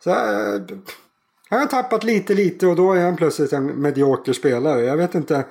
[0.03, 0.61] Så, här...
[1.49, 4.81] han har tappat lite, lite och då är han plötsligt en medioker spelare.
[4.81, 5.43] Jag vet inte.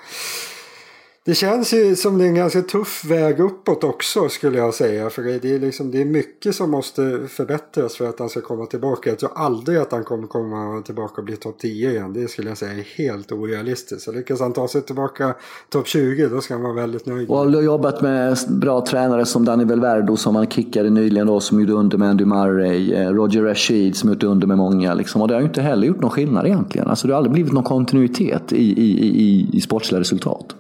[1.29, 5.11] Det känns ju som det är en ganska tuff väg uppåt också skulle jag säga.
[5.11, 8.67] För det är, liksom, det är mycket som måste förbättras för att han ska komma
[8.67, 9.11] tillbaka.
[9.11, 12.13] Jag tror aldrig att han kommer komma tillbaka och bli topp 10 igen.
[12.13, 14.03] Det skulle jag säga är helt orealistiskt.
[14.03, 15.35] Så lyckas han ta sig tillbaka
[15.69, 17.29] topp 20 då ska han vara väldigt nöjd.
[17.29, 21.41] Och du har jobbat med bra tränare som Danny Velverdo som han kickade nyligen då
[21.41, 22.93] som gjorde under med Andy Murray.
[22.93, 24.95] Eh, Roger Rashid som gjort under med många.
[24.95, 25.23] Liksom.
[25.23, 26.89] Och det har ju inte heller gjort någon skillnad egentligen.
[26.89, 30.55] Alltså det har aldrig blivit någon kontinuitet i, i, i, i sportsliga resultat.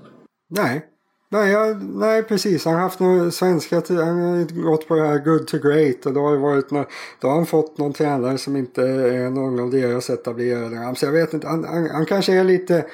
[0.49, 0.87] Nej.
[1.31, 2.65] Nej, jag, nej, precis.
[2.65, 6.13] Han har haft några svenska, han har gått på det här good to great och
[6.13, 6.87] då har, varit några,
[7.21, 10.95] då har han fått någon tränare som inte är någon av deras etablerade.
[10.97, 12.87] Så jag vet inte, han, han, han, kanske är lite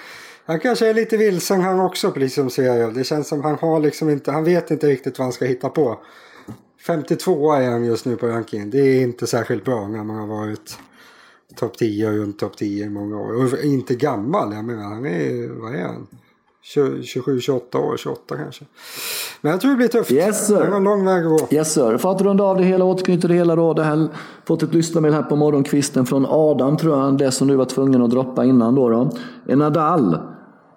[0.46, 2.94] han kanske är lite vilsen han också precis som serial.
[2.94, 5.68] Det känns som han har liksom inte, han vet inte riktigt vad han ska hitta
[5.68, 6.00] på.
[6.86, 8.70] 52 är han just nu på rankingen.
[8.70, 10.78] Det är inte särskilt bra när man har varit
[11.56, 13.34] topp 10 och runt topp 10 i många år.
[13.34, 16.06] Och inte gammal, jag menar han är, vad är han?
[16.66, 18.64] 27, 28 år, 28 kanske.
[19.40, 20.10] Men jag tror det blir tufft.
[20.10, 20.60] Yes, sir.
[20.60, 21.48] Det är en lång väg att gå.
[21.50, 21.96] Yes sir.
[21.96, 23.74] För att runda av det hela, återknyta det hela då.
[23.74, 24.08] Det här,
[24.46, 27.18] fått ett lyssnarmail här på morgonkvisten från Adam tror jag.
[27.18, 28.88] Det som du var tvungen att droppa innan då.
[28.88, 29.10] då.
[29.56, 30.18] Nadal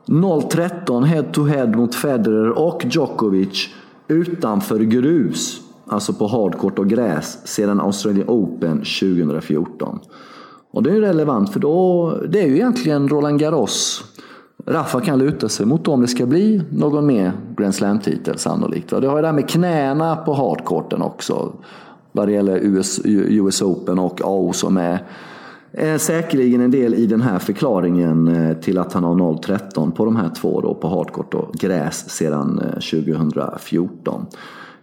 [0.08, 3.70] 0-13 head to head mot Federer och Djokovic
[4.08, 5.62] utanför grus.
[5.86, 10.00] Alltså på hardcourt och gräs sedan Australian Open 2014.
[10.72, 14.04] Och det är ju relevant för då, det är ju egentligen Roland Garros
[14.70, 18.90] Rafa kan luta sig mot om det ska bli någon mer Grand Slam-titel sannolikt.
[18.90, 21.54] Det har ju det här med knäna på hardcourten också.
[22.12, 25.04] Vad det gäller US, US Open och AO som är
[25.72, 30.06] är säkerligen en del i den här förklaringen eh, till att han har 0-13 på
[30.06, 34.26] de här två då, på hardcourt och gräs sedan eh, 2014.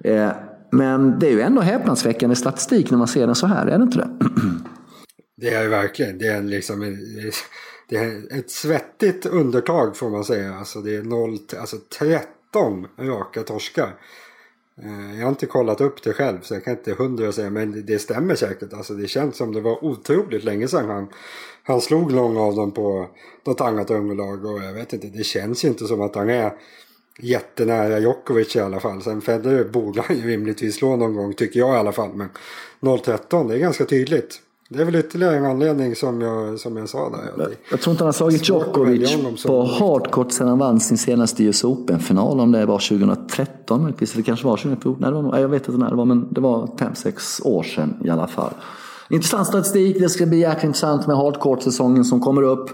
[0.04, 0.30] Eh,
[0.70, 3.84] men det är ju ändå häpnadsväckande statistik när man ser den så här, är det
[3.84, 4.08] inte det?
[5.36, 6.18] Det är det verkligen.
[6.18, 6.82] Det är liksom
[7.88, 10.54] det är ett svettigt undertag får man säga.
[10.54, 13.94] Alltså det är 0, alltså 13 raka torskar.
[14.82, 17.86] Eh, jag har inte kollat upp det själv så jag kan inte hundra säga men
[17.86, 18.72] det stämmer säkert.
[18.72, 21.08] Alltså det känns som det var otroligt länge sedan han,
[21.62, 23.08] han slog någon av dem på
[23.46, 26.52] något annat underlag och jag vet inte, det känns ju inte som att han är
[27.18, 29.02] jättenära Djokovic i alla fall.
[29.02, 32.14] Sen Federer borde han ju rimligtvis slå någon gång tycker jag i alla fall.
[32.14, 32.28] Men
[32.80, 34.40] 0-13 det är ganska tydligt.
[34.68, 37.32] Det är väl ytterligare en anledning som jag, som jag sa där.
[37.38, 41.44] Jag, jag tror inte han har slagit Djokovic på hardcourt sedan han vann sin senaste
[41.44, 42.40] US Open-final.
[42.40, 44.96] Om det var 2013 eller kanske var 2014.
[45.00, 48.02] Nej, det var, jag vet inte när det var men det var 5-6 år sedan
[48.04, 48.52] i alla fall.
[49.10, 49.98] Intressant statistik.
[49.98, 52.70] Det ska bli jäkligt intressant med hardcourt-säsongen som kommer upp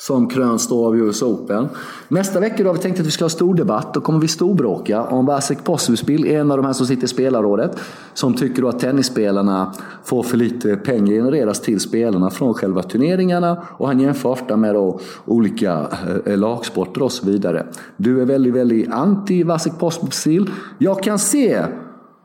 [0.00, 1.68] som kröns då av US Open.
[2.08, 3.94] Nästa vecka då har vi tänkt att vi ska ha stor debatt.
[3.94, 7.76] Då kommer vi storbråka om Vasek Posuspil, en av de här som sitter i spelarrådet,
[8.14, 9.74] som tycker då att tennisspelarna
[10.04, 13.62] får för lite pengar genereras till spelarna från själva turneringarna.
[13.68, 15.86] Och han jämför ofta med då olika
[16.26, 17.66] eh, lagsporter och så vidare.
[17.96, 20.50] Du är väldigt, väldigt anti Vasek Posuspil.
[20.78, 21.64] Jag kan se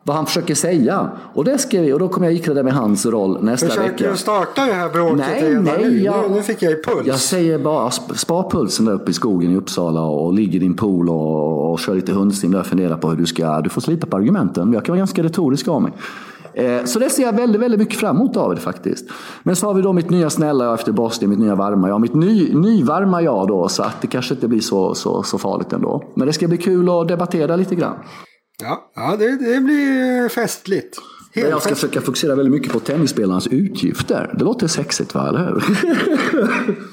[0.08, 1.10] vad han försöker säga.
[1.34, 3.98] Och det ska vi, och då kommer jag ikläda mig hans roll nästa Försöker vecka.
[3.98, 6.00] Försöker du starta det här bråket nej, redan nej, nu?
[6.00, 6.42] Jag, nu?
[6.42, 7.08] fick jag ju puls.
[7.08, 10.76] Jag säger bara, spar pulsen där uppe i skogen i Uppsala och ligg i din
[10.76, 13.62] pool och, och kör lite hundsim där och fundera på hur du ska...
[13.62, 14.74] Du får slita på argumenten.
[14.74, 15.92] Jag kan vara ganska retorisk av mig.
[16.54, 19.06] Eh, så det ser jag väldigt, väldigt mycket fram emot av det faktiskt.
[19.44, 22.02] Men så har vi då mitt nya snälla jag efter Boston, mitt nya varma jag.
[22.02, 25.74] Mitt ny, nyvarma jag då, så att det kanske inte blir så, så, så farligt
[25.74, 26.04] ändå.
[26.16, 27.96] Men det ska bli kul att debattera lite grann.
[28.62, 30.98] Ja, ja det, det blir festligt.
[31.34, 31.94] Helt jag ska festligt.
[31.94, 34.36] försöka fokusera väldigt mycket på tennisspelarnas utgifter.
[34.38, 35.64] Det låter sexigt va, eller hur?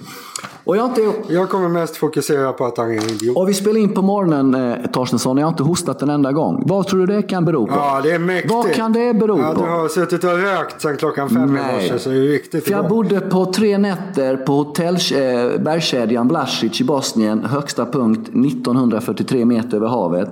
[0.64, 1.12] Och jag, inte...
[1.28, 3.36] jag kommer mest fokusera på att han är en idiot.
[3.36, 5.38] Och vi spelar in på morgonen, eh, Torstensson.
[5.38, 6.62] Jag har inte hostat en enda gång.
[6.66, 7.72] Vad tror du det kan bero på?
[7.72, 8.54] Ja, det är mäktigt.
[8.54, 9.64] Vad kan det bero ja, på?
[9.64, 11.70] Du har suttit och rökt sedan klockan fem Nej.
[11.70, 15.62] i morse, så det är riktigt För Jag bodde på tre nätter på hotell, eh,
[15.62, 17.44] bergskedjan Blasic i Bosnien.
[17.44, 20.28] Högsta punkt 1943 meter över havet.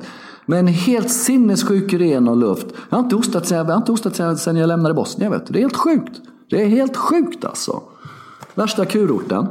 [0.51, 2.67] Med en helt sinnessjuk ren och luft.
[2.91, 5.33] Jag har inte hostat sedan jag, jag, inte hostat sedan, sedan jag lämnade Bosnien.
[5.33, 5.53] Vet du.
[5.53, 6.21] Det är helt sjukt.
[6.51, 7.83] Det är helt sjukt alltså.
[8.55, 9.47] Värsta kurorten.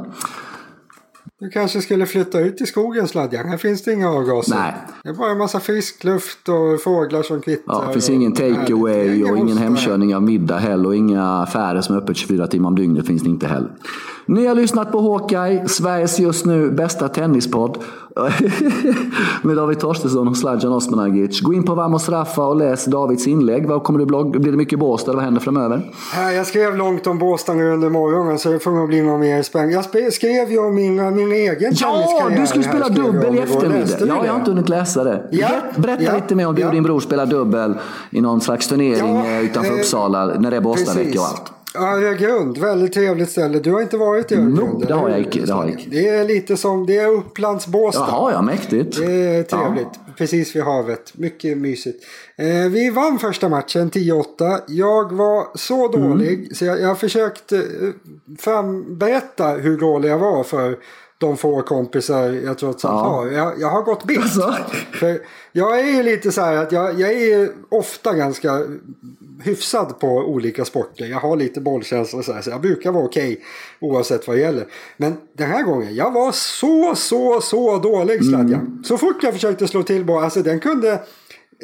[1.40, 3.48] Du kanske skulle flytta ut i skogen Sladjan.
[3.48, 4.54] Här finns det inga avgaser.
[4.54, 4.74] Nej.
[5.02, 7.74] Det är bara en massa frisk luft och fåglar som kvittrar.
[7.74, 10.88] Ja, det finns ingen takeaway och ingen hemkörning av middag heller.
[10.88, 13.70] Och inga affärer som är öppet 24 timmar om dygnet finns det inte heller.
[14.30, 17.78] Ni har lyssnat på Hawkeye, Sveriges just nu bästa tennispodd.
[19.42, 21.40] med David Torstensson och Sladjan Osmanagic.
[21.40, 23.66] Gå in på Vamos Raffa och läs Davids inlägg.
[23.66, 24.40] Vad kommer du blogg?
[24.40, 25.12] Blir det mycket Båstad?
[25.12, 25.90] Vad händer framöver?
[26.34, 29.42] Jag skrev långt om Båstad nu under morgonen så det får nog bli något mer
[29.42, 29.74] spännande.
[29.92, 34.06] Jag skrev ju om min, min egen Ja, du skulle spela dubbel i eftermiddag.
[34.06, 35.28] Ja, jag har inte hunnit läsa det.
[35.30, 37.74] Ja, Berätta ja, lite mer om du och din bror spelar dubbel
[38.10, 41.52] i någon slags turnering ja, utanför eh, Uppsala när det är Båstadvecka och allt.
[41.74, 43.58] Öregrund, väldigt trevligt ställe.
[43.58, 44.80] Du har inte varit i Öregrund?
[44.80, 45.38] No, det har jag inte.
[45.38, 45.90] Det, har jag inte.
[45.90, 48.06] det är lite som, det är Upplands Båstad.
[48.08, 48.96] Jaha, ja, mäktigt.
[48.96, 49.88] Det är trevligt.
[49.92, 50.12] Ja.
[50.16, 51.12] Precis vid havet.
[51.18, 52.04] Mycket mysigt.
[52.36, 54.60] Eh, vi vann första matchen 10-8.
[54.66, 56.54] Jag var så dålig mm.
[56.54, 57.62] så jag, jag försökte eh,
[58.38, 60.78] framberätta hur dålig jag var för
[61.18, 63.10] de få kompisar jag trots allt ja.
[63.10, 63.26] har.
[63.26, 64.18] Jag, jag har gått bitt.
[64.18, 64.56] Alltså.
[64.92, 65.20] För
[65.52, 68.60] jag är ju lite så här att jag, jag är ofta ganska
[69.40, 71.06] hyfsad på olika sporter.
[71.06, 73.44] Jag har lite bollkänsla så, här, så jag brukar vara okej okay,
[73.80, 74.66] oavsett vad det gäller.
[74.96, 78.56] Men den här gången, jag var så, så, så dålig Sladja.
[78.56, 78.84] Mm.
[78.84, 81.00] Så fort jag försökte slå till bollen, alltså den kunde,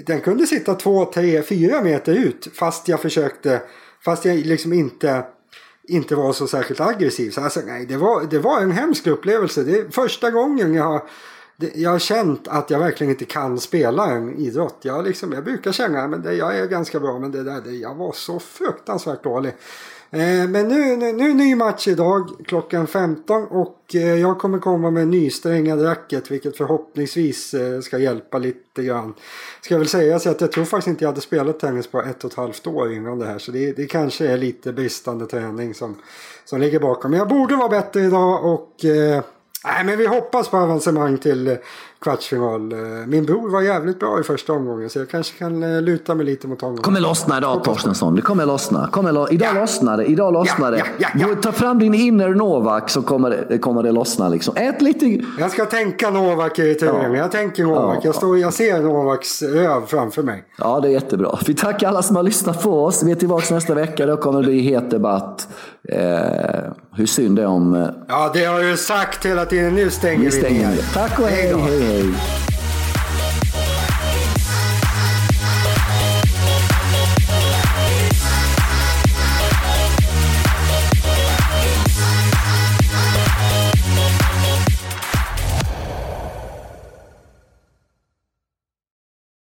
[0.06, 3.62] den kunde sitta två, tre, fyra meter ut fast jag försökte,
[4.04, 5.24] fast jag liksom inte
[5.88, 7.30] inte var så särskilt aggressiv.
[7.30, 9.62] Så alltså, nej, det, var, det var en hemsk upplevelse.
[9.62, 11.02] Det är första gången jag har,
[11.74, 14.78] jag har känt att jag verkligen inte kan spela en idrott.
[14.82, 17.94] Jag, liksom, jag brukar känna att jag är ganska bra men det där, det, jag
[17.94, 19.54] var så fruktansvärt dålig.
[20.10, 24.90] Eh, men nu, nu, nu ny match idag klockan 15 och eh, jag kommer komma
[24.90, 29.14] med nysträngad racket vilket förhoppningsvis eh, ska hjälpa lite grann.
[29.60, 32.24] Ska väl säga så att jag tror faktiskt inte jag hade spelat tennis på ett
[32.24, 35.74] och ett halvt år innan det här så det, det kanske är lite bristande träning
[35.74, 35.96] som,
[36.44, 37.10] som ligger bakom.
[37.10, 39.22] Men jag borde vara bättre idag och eh,
[39.66, 41.56] Nej, men vi hoppas på avancemang till eh,
[42.00, 42.72] kvartsfinal.
[42.72, 46.14] Eh, min bror var jävligt bra i första omgången så jag kanske kan eh, luta
[46.14, 46.78] mig lite mot honom.
[46.78, 48.14] Kommer lossna idag Torstensson.
[48.14, 48.88] Det kommer lossna.
[48.92, 49.60] Kommer lo idag ja.
[49.60, 50.04] lossnar det.
[50.04, 50.82] Idag lossnar det.
[50.98, 54.28] Ja, ja, Ta fram din inner Novak så kommer det, kommer det lossna.
[54.28, 54.56] Liksom.
[54.56, 55.06] Ät lite...
[55.38, 57.14] Jag ska tänka Novak i turen.
[57.14, 58.04] Jag tänker Novak.
[58.04, 60.44] Jag, står, jag ser Novaks röv framför mig.
[60.58, 61.38] Ja, det är jättebra.
[61.46, 63.02] Vi tackar alla som har lyssnat på oss.
[63.02, 64.06] Vi är tillbaka nästa vecka.
[64.06, 65.48] Då kommer det bli het debatt.
[65.88, 65.98] Eh,
[66.96, 67.74] hur synd det är om...
[67.74, 67.88] Eh...
[68.08, 69.74] Ja, det har jag ju sagt hela tiden.
[69.74, 70.94] Nu stänger vi, ner.
[70.94, 71.85] Tack och hej, hej, hej.
[71.86, 72.55] day.